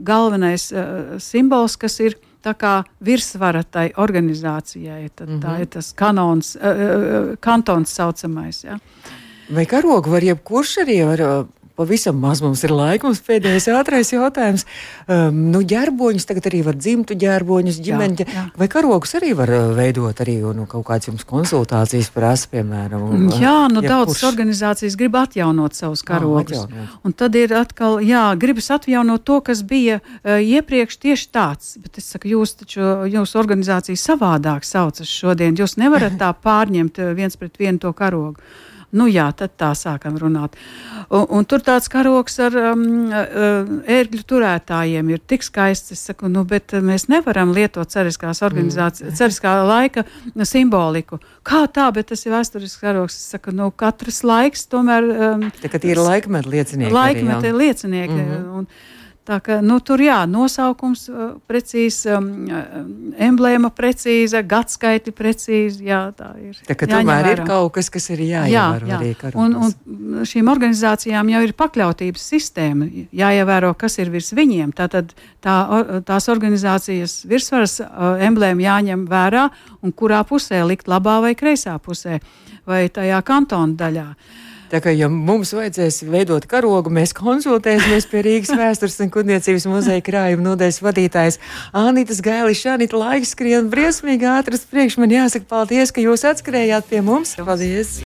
galvenais 0.02 0.72
uh, 0.74 1.14
simbols, 1.22 1.76
kas 1.78 2.00
ir 2.02 2.16
tā 2.42 2.56
kā 2.58 2.72
virsvara 3.06 3.62
tai 3.62 3.92
organizācijai. 3.94 5.08
Tad, 5.14 5.28
mm 5.28 5.36
-hmm. 5.36 5.42
Tā 5.44 5.60
ir 5.60 5.66
tas 5.66 5.92
kanons, 5.92 6.56
uh, 6.56 7.36
kantons 7.40 7.94
saucamais. 7.94 8.64
Ja. 8.64 8.78
Vai 9.48 9.66
karogu 9.66 10.10
var 10.10 10.22
jebkurš 10.22 10.76
arī 10.82 11.04
var? 11.06 11.46
Pavisam 11.76 12.16
maz 12.16 12.40
mums 12.40 12.62
ir 12.64 12.72
laika. 12.72 13.04
Mums 13.04 13.20
pēdējais 13.26 13.66
ātrais 13.76 14.08
jautājums. 14.14 14.64
Um, 15.04 15.42
nu, 15.52 15.60
ģērboņus 15.68 16.24
tagad 16.28 16.48
arī 16.48 16.62
var 16.64 16.78
dzimtu 16.78 17.16
ģērboņus, 17.20 17.80
ģimeņa. 17.84 18.24
Jā, 18.24 18.32
jā. 18.32 18.44
Vai 18.56 18.68
karogus 18.72 19.12
arī 19.18 19.34
var 19.36 19.52
uh, 19.52 19.66
veidot 19.76 20.22
arī 20.24 20.38
nu, 20.56 20.64
kaut 20.70 20.86
kādas 20.88 21.10
jums 21.10 21.26
konsultācijas 21.28 22.08
prasa, 22.14 22.48
piemēram? 22.54 23.04
un, 23.04 23.26
uh, 23.28 23.40
Jā, 23.42 23.56
nu 23.68 23.82
jebkurš? 23.84 23.90
daudzas 23.92 24.24
organizācijas 24.30 24.96
grib 24.96 25.18
atjaunot 25.20 25.76
savus 25.76 26.04
karogus. 26.06 26.62
atjaunot. 26.64 26.94
Un 27.04 27.16
tad 27.16 27.36
ir 27.36 27.52
atkal, 27.58 27.98
jā, 28.00 28.24
gribas 28.40 28.70
atjaunot 28.72 29.26
to, 29.28 29.42
kas 29.44 29.60
bija 29.66 30.00
uh, 30.00 30.38
iepriekš 30.40 30.96
tieši 31.02 31.28
tāds. 31.34 31.74
Bet 31.82 32.00
es 32.00 32.08
saku, 32.08 32.32
jūs 32.32 32.56
taču, 32.62 32.80
jūsu 33.12 33.42
organizācija 33.42 34.00
savādāk 34.00 34.64
saucas 34.64 35.12
šodien. 35.12 35.58
Jūs 35.60 35.76
nevarat 35.76 36.16
tā 36.20 36.32
pārņemt 36.32 37.02
uh, 37.04 37.12
viens 37.18 37.36
pret 37.36 37.60
vienu 37.60 37.84
to 37.84 37.92
karogu. 37.92 38.40
Nu, 38.96 39.06
jā, 39.10 39.26
tad 39.36 39.54
tā 39.60 39.70
sākam 39.76 40.16
runāt. 40.20 40.56
Un, 41.06 41.26
un 41.38 41.46
tur 41.48 41.62
tāds 41.64 41.90
karoks 41.92 42.38
ar 42.42 42.56
um, 42.72 42.84
uh, 43.12 43.70
ērgļu 43.96 44.24
turētājiem 44.32 45.12
ir 45.12 45.22
tik 45.28 45.44
skaists. 45.46 45.94
Es 45.94 46.06
saku, 46.08 46.30
nu, 46.32 46.46
bet 46.48 46.74
mēs 46.82 47.08
nevaram 47.12 47.52
lietot 47.56 47.92
ceriskās 47.92 48.42
organizācijas, 48.46 49.12
mm. 49.12 49.18
ceriskā 49.20 49.54
laika 49.66 50.06
simboliku. 50.48 51.20
Kā 51.46 51.66
tā, 51.70 51.86
bet 51.94 52.10
tas 52.12 52.26
ir 52.26 52.34
vēsturisks 52.34 52.82
karoks. 52.82 53.20
Es 53.20 53.36
saku, 53.36 53.54
nu, 53.54 53.70
katrs 53.70 54.22
laiks 54.26 54.66
tomēr. 54.72 55.10
Um, 55.30 55.48
tie 55.52 55.94
ir 55.94 56.02
laikmetu 56.02 56.52
liecinieki. 56.56 56.90
arī, 56.90 56.96
Laikmeta 56.96 57.50
jā. 57.50 57.56
liecinieki. 57.56 58.12
Mm 58.12 58.30
-hmm. 58.30 58.52
un, 58.58 58.68
Tā 59.26 59.40
kā 59.42 59.56
nu, 59.64 59.80
tur 59.82 59.98
jā, 60.04 60.20
nosaukums 60.30 61.00
uh, 61.10 61.32
precīzs, 61.50 62.04
um, 62.14 62.28
uh, 62.46 62.76
emblēma 63.26 63.72
precīza, 63.74 64.44
gadskaiti 64.46 65.10
precīzi. 65.16 65.88
Jā, 65.88 66.00
tā 66.14 66.28
ir. 66.38 66.60
Tā 66.68 66.76
jāņem 66.78 66.88
tomēr 66.90 67.32
ir 67.32 67.42
kaut 67.48 67.72
kas, 67.74 67.90
kas 67.90 68.06
ir 68.14 68.22
Jā, 68.22 68.44
jāievēro 68.46 68.90
jā. 68.92 69.00
arī 69.00 69.10
Un, 69.10 69.18
karogos. 69.18 69.74
un 69.82 70.22
šīm 70.30 70.52
organizācijām 70.52 71.34
jau 71.34 71.42
ir 71.42 71.56
pakļautības 71.58 72.28
sistēma. 72.34 72.88
Jāievēro, 73.18 73.74
kas 73.78 73.98
ir 73.98 74.14
virs 74.14 74.30
viņiem. 74.36 74.70
Tātad 74.78 75.10
tā, 75.42 75.58
tās 76.06 76.30
organizācijas 76.30 77.18
virsvaras 77.26 77.80
uh, 77.82 78.14
emblēma 78.30 78.68
jāņem 78.68 79.06
vērā 79.10 79.48
un 79.82 79.94
kurā 79.96 80.22
pusē 80.28 80.62
likt 80.70 80.86
labā 80.86 81.18
vai 81.26 81.34
kreisā 81.38 81.74
pusē 81.82 82.20
vai 82.66 82.86
tajā 82.94 83.22
kantona 83.26 83.74
daļā. 83.74 84.10
Tā 84.72 84.80
kā 84.82 84.90
ja 84.94 85.06
mums 85.12 85.52
vajadzēs 85.54 86.00
veidot 86.10 86.46
karogu, 86.50 86.90
mēs 86.90 87.14
konsultēsimies 87.16 88.08
pie 88.10 88.24
Rīgas 88.26 88.50
vēstures 88.58 88.98
un 89.04 89.12
kuģniecības 89.14 89.68
muzeja 89.70 90.04
krājuma 90.04 90.48
nodeļas 90.50 90.82
vadītājas 90.82 91.40
Anītas 91.76 92.22
Gailis. 92.24 92.64
Anīta 92.66 92.98
laiks 92.98 93.36
skrien 93.36 93.70
briesmīgi 93.70 94.26
ātras 94.26 94.66
priekš. 94.66 94.98
Man 95.02 95.14
jāsaka 95.14 95.46
paldies, 95.50 95.94
ka 95.94 96.02
jūs 96.02 96.26
atskrējāt 96.26 96.90
pie 96.90 97.04
mums. 97.06 97.36
Paldies! 97.38 98.00